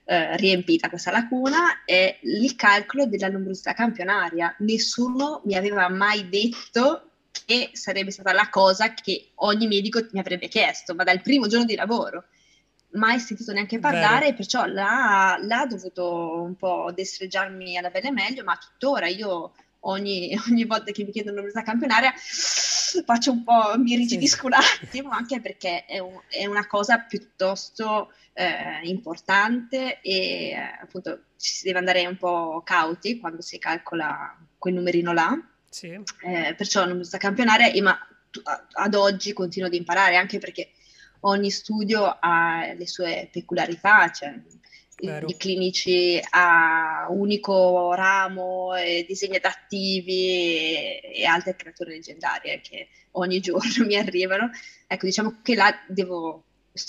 [0.08, 4.56] eh, riempita questa lacuna è il calcolo della numerosità campionaria.
[4.60, 7.10] Nessuno mi aveva mai detto
[7.46, 11.66] che sarebbe stata la cosa che ogni medico mi avrebbe chiesto, ma dal primo giorno
[11.66, 12.26] di lavoro.
[12.92, 14.36] Mai sentito neanche parlare, Vero.
[14.38, 19.54] perciò l'ha, l'ha dovuto un po' destreggiarmi alla bene meglio, ma tuttora io
[19.86, 22.14] ogni, ogni volta che mi chiedono l'università campionaria
[23.04, 28.12] faccio un po', mi rigidisco un attimo, anche perché è, un, è una cosa piuttosto
[28.34, 34.38] eh, importante e eh, appunto ci si deve andare un po' cauti quando si calcola
[34.58, 35.38] quel numerino là.
[35.70, 35.90] Sì.
[35.90, 37.98] Eh, perciò l'università campionaria, ma
[38.74, 40.72] ad oggi continuo ad imparare anche perché
[41.22, 44.42] ogni studio ha le sue peculiarità, cioè
[44.98, 45.28] Vero.
[45.28, 53.40] i clinici a unico ramo, e disegni adattivi e, e, altre creature leggendarie che ogni
[53.42, 54.50] giorno mi arrivano.
[54.88, 56.44] Ecco, diciamo che là devo,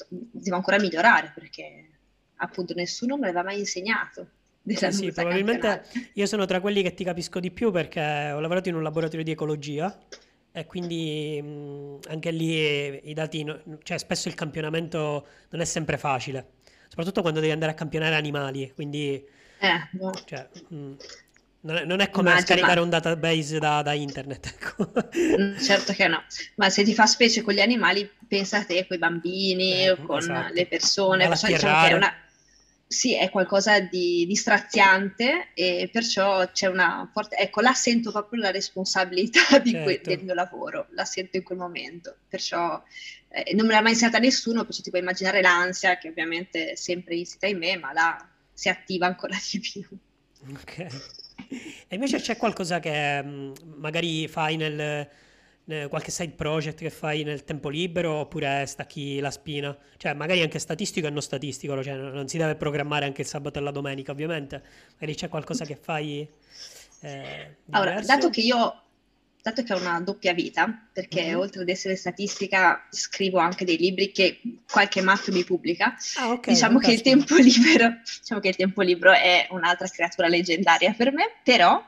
[0.09, 1.89] devo ancora migliorare perché
[2.37, 4.29] appunto nessuno me l'aveva mai insegnato.
[4.67, 5.85] Sì, sì, probabilmente
[6.15, 9.25] io sono tra quelli che ti capisco di più perché ho lavorato in un laboratorio
[9.25, 9.97] di ecologia
[10.51, 13.47] e quindi mh, anche lì i dati,
[13.85, 16.56] cioè spesso il campionamento non è sempre facile
[16.89, 19.35] soprattutto quando devi andare a campionare animali, quindi...
[19.59, 20.13] Eh, no.
[20.27, 20.95] cioè, mh, mm,
[21.67, 22.83] non, è, non è, come Immagino, scaricare ma...
[22.83, 24.47] un database da, da internet.
[24.57, 24.93] Ecco.
[25.17, 26.23] Mm, certo che no,
[26.57, 29.97] ma se ti fa specie con gli animali, pensa a te, con i bambini, eh,
[29.97, 30.53] con esatto.
[30.53, 32.15] le persone, perciò diciamo è una...
[32.89, 37.37] Sì, è qualcosa di, di straziante e perciò c'è una forte...
[37.37, 39.83] Ecco, là sento proprio la responsabilità certo.
[39.83, 40.01] que...
[40.05, 42.81] del mio lavoro, la sento in quel momento, perciò
[43.29, 46.75] eh, non me l'ha mai insegnata nessuno, perciò ti puoi immaginare l'ansia che ovviamente è
[46.75, 49.87] sempre insita in me, ma là si attiva ancora di più.
[50.53, 50.87] Ok.
[51.89, 55.09] E invece c'è qualcosa che mh, mm, magari fai nel,
[55.65, 59.77] nel, qualche side project che fai nel tempo libero oppure stacchi la spina?
[59.97, 63.59] Cioè magari anche statistico e non statistico, cioè non si deve programmare anche il sabato
[63.59, 64.63] e la domenica ovviamente,
[64.95, 66.27] magari c'è qualcosa che fai...
[67.01, 68.86] Eh, allora, dato che io
[69.47, 71.39] dato che ho una doppia vita, perché mm-hmm.
[71.39, 76.53] oltre ad essere statistica scrivo anche dei libri che qualche matto mi pubblica, ah, okay,
[76.55, 76.91] diciamo, che
[77.39, 81.81] libero, diciamo, che il tempo libero, è un'altra creatura leggendaria per me, però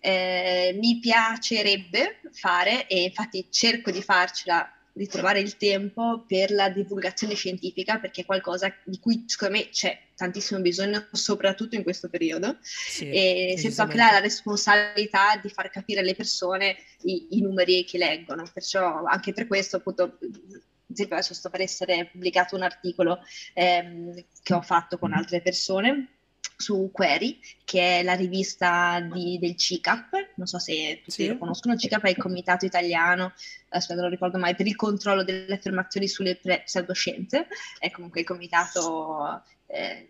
[0.00, 4.68] eh, mi piacerebbe fare, e infatti cerco di farcela
[4.98, 9.68] di trovare il tempo per la divulgazione scientifica, perché è qualcosa di cui secondo me
[9.68, 12.58] c'è tantissimo bisogno, soprattutto in questo periodo.
[12.60, 17.96] Sì, e sento anche la responsabilità di far capire alle persone i, i, numeri che
[17.96, 18.44] leggono.
[18.52, 23.20] Perciò anche per questo, appunto, ad esempio, adesso sto per essere pubblicato un articolo
[23.54, 26.17] ehm, che ho fatto con altre persone
[26.56, 31.28] su Query, che è la rivista di, del CICAP, non so se tutti sì.
[31.28, 33.32] lo conoscono, CICAP è il comitato italiano,
[33.68, 37.46] adesso non lo ricordo mai, per il controllo delle affermazioni sulle pre- pseudoscienze,
[37.78, 40.08] è comunque il comitato eh,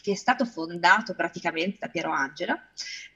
[0.00, 2.58] che è stato fondato praticamente da Piero Angela.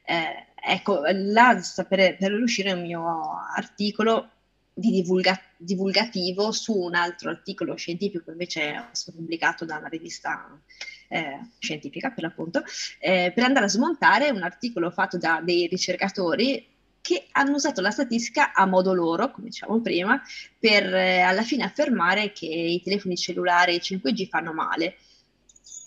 [0.05, 4.33] Eh, ecco, là per, per uscire un mio articolo
[4.79, 10.61] di divulga- divulgativo su un altro articolo scientifico invece è stato pubblicato da una rivista
[11.09, 12.62] eh, scientifica per l'appunto,
[12.99, 17.91] eh, per andare a smontare un articolo fatto da dei ricercatori che hanno usato la
[17.91, 20.20] statistica a modo loro, come diciamo prima,
[20.59, 24.97] per eh, alla fine affermare che i telefoni cellulari 5G fanno male.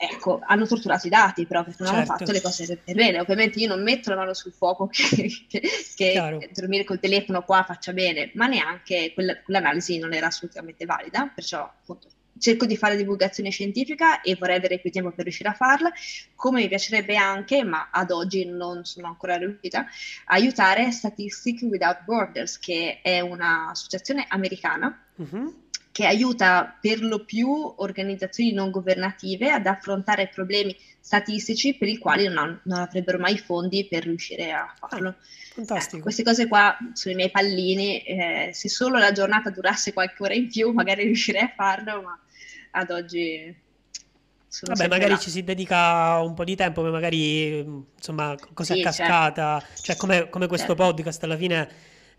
[0.01, 2.11] Ecco, hanno torturato i dati, però perché non certo.
[2.11, 3.19] hanno fatto le cose per bene.
[3.19, 5.61] Ovviamente io non metto la mano sul fuoco che, che,
[5.93, 11.29] che dormire col telefono qua faccia bene, ma neanche quella, quell'analisi non era assolutamente valida,
[11.35, 12.07] perciò appunto
[12.39, 15.91] cerco di fare divulgazione scientifica e vorrei avere più tempo per riuscire a farla,
[16.33, 19.85] come mi piacerebbe anche, ma ad oggi non sono ancora riuscita,
[20.27, 24.97] aiutare Statistics Without Borders, che è un'associazione americana.
[25.17, 25.67] Uh-huh
[25.99, 32.29] che aiuta per lo più organizzazioni non governative ad affrontare problemi statistici per i quali
[32.29, 35.15] non, non avrebbero mai fondi per riuscire a farlo.
[35.55, 35.97] Fantastico.
[35.97, 40.23] Eh, queste cose qua sono i miei pallini, eh, se solo la giornata durasse qualche
[40.23, 42.17] ora in più magari riuscirei a farlo, ma
[42.71, 43.53] ad oggi...
[44.61, 45.17] Vabbè, magari là.
[45.17, 49.01] ci si dedica un po' di tempo, magari insomma, cose sì, a certo.
[49.01, 49.81] cascata, certo.
[49.81, 50.81] cioè come, come questo certo.
[50.81, 51.69] podcast alla fine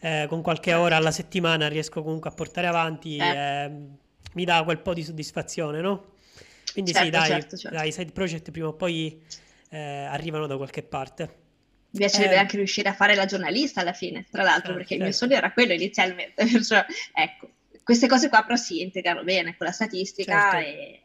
[0.01, 3.25] eh, con qualche ora alla settimana riesco comunque a portare avanti, eh.
[3.25, 3.71] Eh,
[4.35, 6.15] mi dà quel po' di soddisfazione, no?
[6.73, 7.77] Quindi certo, sì, dai, certo, certo.
[7.77, 9.21] dai, side project prima o poi
[9.71, 11.39] eh, arrivano da qualche parte.
[11.91, 12.39] Mi piacerebbe eh.
[12.39, 15.27] anche riuscire a fare la giornalista alla fine, tra l'altro, perché il mio certo.
[15.27, 16.47] sogno era quello inizialmente.
[16.51, 16.83] Perciò,
[17.13, 17.51] ecco,
[17.83, 20.69] queste cose qua però si integrano bene con la statistica certo.
[20.69, 21.01] e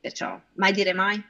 [0.00, 1.22] perciò mai dire mai.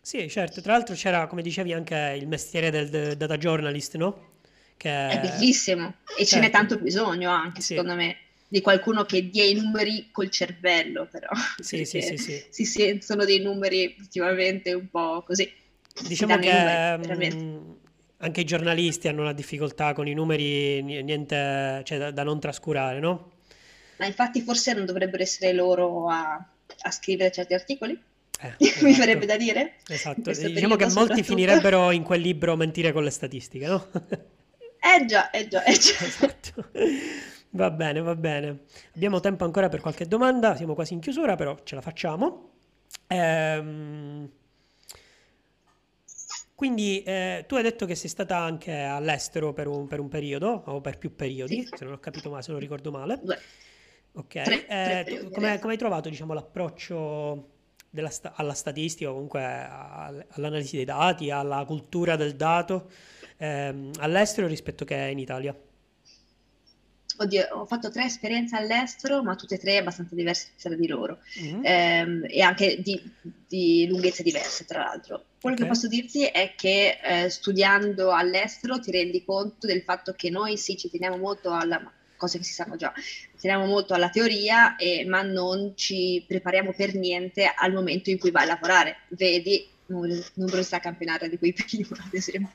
[0.00, 0.60] Sì, certo.
[0.60, 4.32] Tra l'altro c'era, come dicevi, anche il mestiere del data journalist, no?
[4.76, 5.08] Che...
[5.08, 6.24] È bellissimo e certo.
[6.24, 6.56] ce n'è certo.
[6.56, 7.74] tanto bisogno anche, sì.
[7.74, 8.16] secondo me,
[8.48, 11.28] di qualcuno che dia i numeri col cervello, però.
[11.60, 15.50] Sì, sì, sì, sì, Si sentono dei numeri ultimamente un po' così.
[16.06, 17.70] Diciamo che numeri, mm,
[18.18, 23.00] anche i giornalisti hanno una difficoltà con i numeri, niente, cioè, da, da non trascurare,
[23.00, 23.32] no?
[23.96, 26.34] Ma infatti forse non dovrebbero essere loro a,
[26.82, 28.00] a scrivere certi articoli?
[28.40, 28.84] Eh, esatto.
[28.84, 29.74] Mi verrebbe da dire.
[29.88, 33.88] Esatto, diciamo che molti finirebbero in quel libro Mentire con le statistiche, no?
[34.84, 35.94] Eh già, eh già, eh già.
[36.04, 36.70] Esatto.
[37.50, 38.64] Va bene, va bene.
[38.94, 42.50] Abbiamo tempo ancora per qualche domanda, siamo quasi in chiusura, però ce la facciamo.
[43.06, 44.30] Ehm...
[46.54, 50.62] Quindi eh, tu hai detto che sei stata anche all'estero per un, per un periodo,
[50.66, 51.70] o per più periodi, sì.
[51.74, 53.18] se non ho capito male, se non ricordo male.
[53.22, 53.38] Beh.
[54.12, 57.48] Ok, tre, tre eh, come, come, hai trovato diciamo, l'approccio
[58.08, 62.88] sta- alla statistica, comunque all'analisi dei dati, alla cultura del dato?
[63.36, 65.54] Ehm, all'estero rispetto che in Italia?
[67.16, 71.18] Oddio, ho fatto tre esperienze all'estero, ma tutte e tre abbastanza diverse tra di loro
[71.40, 71.60] mm-hmm.
[71.62, 73.00] ehm, e anche di,
[73.46, 75.24] di, lunghezze diverse, tra l'altro.
[75.40, 75.68] Quello okay.
[75.68, 80.56] che posso dirti è che eh, studiando all'estero ti rendi conto del fatto che noi
[80.56, 81.80] sì ci teniamo molto alla
[82.16, 82.92] cose che si sanno già,
[83.40, 88.32] teniamo molto alla teoria, eh, ma non ci prepariamo per niente al momento in cui
[88.32, 88.96] vai a lavorare.
[89.08, 92.50] Vedi numerosità campionaria di cui prima, ad esempio.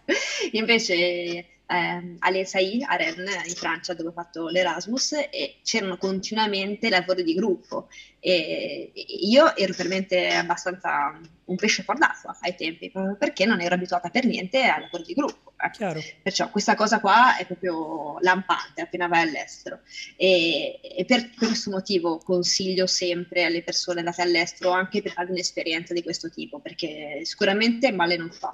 [0.51, 7.23] Invece ehm, all'ESAI a Rennes, in Francia, dove ho fatto l'Erasmus, e c'erano continuamente lavori
[7.23, 7.87] di gruppo.
[8.19, 8.91] E,
[9.21, 14.09] io ero veramente abbastanza un pesce fuor d'acqua ai tempi, proprio perché non ero abituata
[14.09, 15.53] per niente al lavoro di gruppo.
[15.61, 16.19] Eh.
[16.21, 19.81] Perciò questa cosa qua è proprio lampante appena vai all'estero.
[20.15, 25.31] E, e per, per, questo motivo consiglio sempre alle persone andate all'estero anche per fare
[25.31, 28.51] un'esperienza di questo tipo, perché sicuramente male non fa.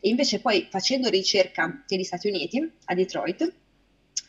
[0.00, 3.52] E invece poi facendo ricerca negli Stati Uniti, a Detroit,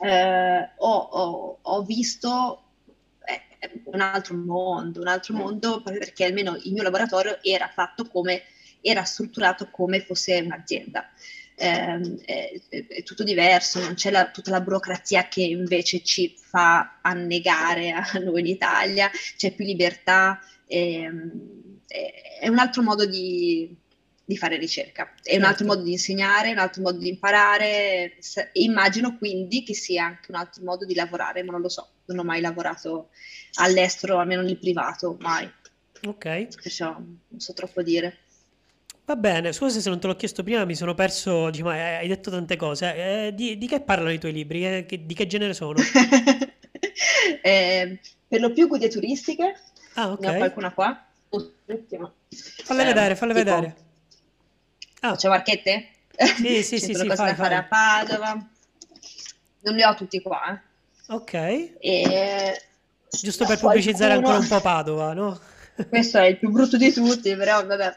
[0.01, 2.63] eh, ho, ho, ho, visto
[3.25, 8.43] eh, un altro mondo, un altro mondo perché almeno il mio laboratorio era fatto come,
[8.81, 11.07] era strutturato come fosse un'azienda.
[11.55, 16.99] Eh, è, è, tutto diverso, non c'è la, tutta la burocrazia che invece ci fa
[17.01, 23.75] annegare a noi in Italia, c'è più libertà, ehm, è, è un altro modo di,
[24.29, 25.11] di fare ricerca.
[25.23, 25.39] È certo.
[25.39, 28.17] un altro modo di insegnare, un altro modo di imparare.
[28.53, 32.19] Immagino quindi che sia anche un altro modo di lavorare, ma non lo so, non
[32.19, 33.09] ho mai lavorato
[33.55, 35.51] all'estero, almeno nel privato, mai.
[36.05, 36.59] Ok.
[36.61, 38.17] Perciò non so troppo dire.
[39.05, 42.29] Va bene, scusa se non te l'ho chiesto prima, mi sono perso, diciamo, hai detto
[42.29, 43.25] tante cose.
[43.25, 44.63] Eh, di, di, che parlano i tuoi libri?
[44.63, 45.79] Eh, che, di che genere sono?
[47.41, 49.55] eh, per lo più guide turistiche.
[49.95, 50.19] Ah, ok.
[50.19, 51.03] Ne ho qualcuna qua.
[52.63, 53.87] Falle vedere, falle tipo, vedere.
[55.01, 55.09] Ah.
[55.09, 55.87] Faccio marchette?
[56.15, 58.47] Sì, sì, sì, sì, fai, da fare a Padova.
[59.61, 60.53] Non li ho tutti qua.
[60.53, 61.13] Eh.
[61.13, 61.33] Ok.
[61.33, 62.61] E...
[63.09, 63.71] Giusto per qualcuno...
[63.71, 65.39] pubblicizzare ancora un po' Padova, no?
[65.87, 67.95] Questo è il più brutto di tutti, però vabbè,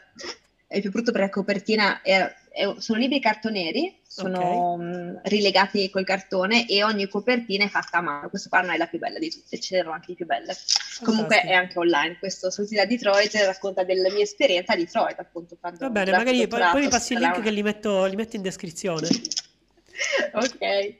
[0.73, 4.85] è più brutto perché la copertina è, è, sono libri cartoneri, sono okay.
[4.85, 8.29] mh, rilegati col cartone e ogni copertina è fatta a mano.
[8.29, 10.53] Questo qua non è la più bella di tutte, ce n'erano anche di più belle.
[10.53, 11.11] Fantastico.
[11.11, 12.17] Comunque è anche online.
[12.17, 15.55] Questo Saluti da Detroit racconta della mia esperienza a Detroit, appunto.
[15.61, 18.41] Va bene, magari poi, poi mi passi il link che li metto, li metto in
[18.41, 19.07] descrizione.
[20.33, 20.95] ok.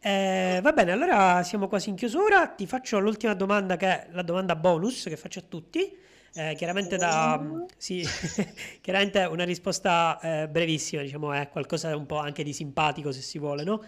[0.00, 2.48] Eh, va bene, allora siamo quasi in chiusura.
[2.48, 6.04] Ti faccio l'ultima domanda che è la domanda bonus che faccio a tutti.
[6.36, 7.42] Eh, chiaramente, da,
[7.76, 8.04] sì,
[8.82, 13.38] chiaramente una risposta eh, brevissima, diciamo, è qualcosa un po' anche di simpatico se si
[13.38, 13.82] vuole, no?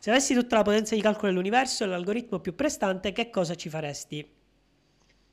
[0.00, 3.68] Se avessi tutta la potenza di calcolo dell'universo e l'algoritmo più prestante, che cosa ci
[3.68, 4.40] faresti?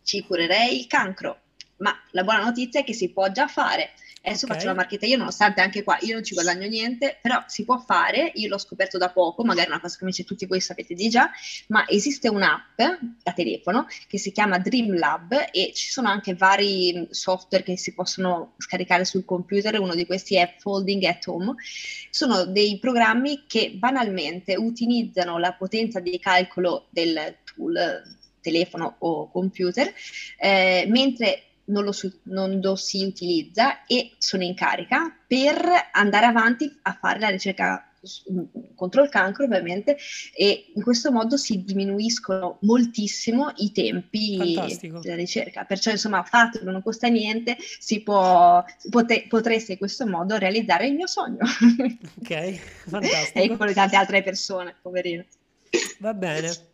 [0.10, 1.40] ci curerei il cancro,
[1.80, 3.92] ma la buona notizia è che si può già fare.
[4.22, 4.58] Adesso okay.
[4.58, 7.78] faccio la marchetta io, nonostante anche qua io non ci guadagno niente, però si può
[7.80, 10.94] fare, io l'ho scoperto da poco, magari è una cosa che invece tutti voi sapete
[10.94, 11.32] di già,
[11.68, 12.78] ma esiste un'app
[13.24, 17.94] da telefono che si chiama Dream Lab e ci sono anche vari software che si
[17.94, 21.56] possono scaricare sul computer, uno di questi è Folding at Home.
[22.10, 29.94] Sono dei programmi che banalmente utilizzano la potenza di calcolo del tool telefono o computer,
[30.38, 31.94] eh, mentre non lo,
[32.24, 37.84] non lo, si utilizza e sono in carica per andare avanti a fare la ricerca
[38.76, 39.98] contro il cancro ovviamente
[40.34, 45.00] e in questo modo si diminuiscono moltissimo i tempi Fantastico.
[45.00, 45.66] della ricerca.
[45.66, 50.94] Perciò insomma fatelo non costa niente si può pote, potreste in questo modo realizzare il
[50.94, 51.40] mio sogno.
[52.22, 52.54] Ok
[52.88, 53.40] fantastico.
[53.40, 55.26] E quello di tante altre persone poverino.
[56.00, 56.69] Va bene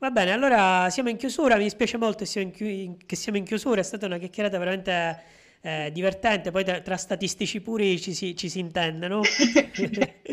[0.00, 3.36] Va bene, allora siamo in chiusura, mi dispiace molto che siamo in, chi- che siamo
[3.36, 5.22] in chiusura, è stata una chiacchierata veramente
[5.60, 9.20] eh, divertente, poi tra, tra, statistici puri ci si, ci si intende, no?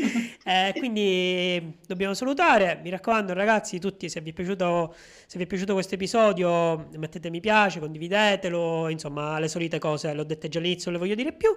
[0.46, 4.96] eh, quindi dobbiamo salutare, mi raccomando ragazzi tutti, se vi è piaciuto,
[5.26, 10.24] se vi è piaciuto questo episodio mettete mi piace, condividetelo, insomma le solite cose, l'ho
[10.24, 11.50] dette già all'inizio, non le voglio dire più.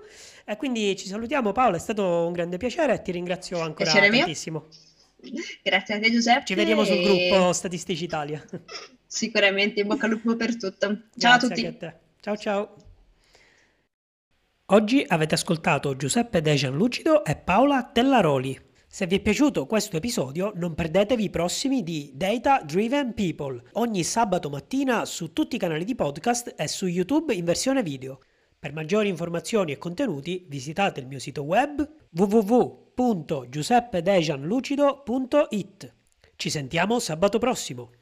[0.44, 4.10] E quindi ci salutiamo Paolo, è stato un grande piacere e ti ringrazio ancora piacere
[4.10, 4.64] tantissimo.
[4.68, 4.89] Mio.
[5.62, 6.46] Grazie a te Giuseppe.
[6.46, 8.44] Ci vediamo sul gruppo Statistici Italia.
[9.06, 10.86] Sicuramente, in bocca al lupo per tutto.
[11.16, 11.92] Ciao Grazie a tutti.
[12.20, 12.74] Ciao ciao.
[14.66, 18.68] Oggi avete ascoltato Giuseppe Dejan Lucido e Paola Tellaroli.
[18.86, 24.04] Se vi è piaciuto questo episodio non perdetevi i prossimi di Data Driven People, ogni
[24.04, 28.18] sabato mattina su tutti i canali di podcast e su YouTube in versione video.
[28.58, 31.88] Per maggiori informazioni e contenuti visitate il mio sito web
[33.00, 35.94] www.giuseppedejanlucido.it.
[36.36, 37.99] Ci sentiamo sabato prossimo!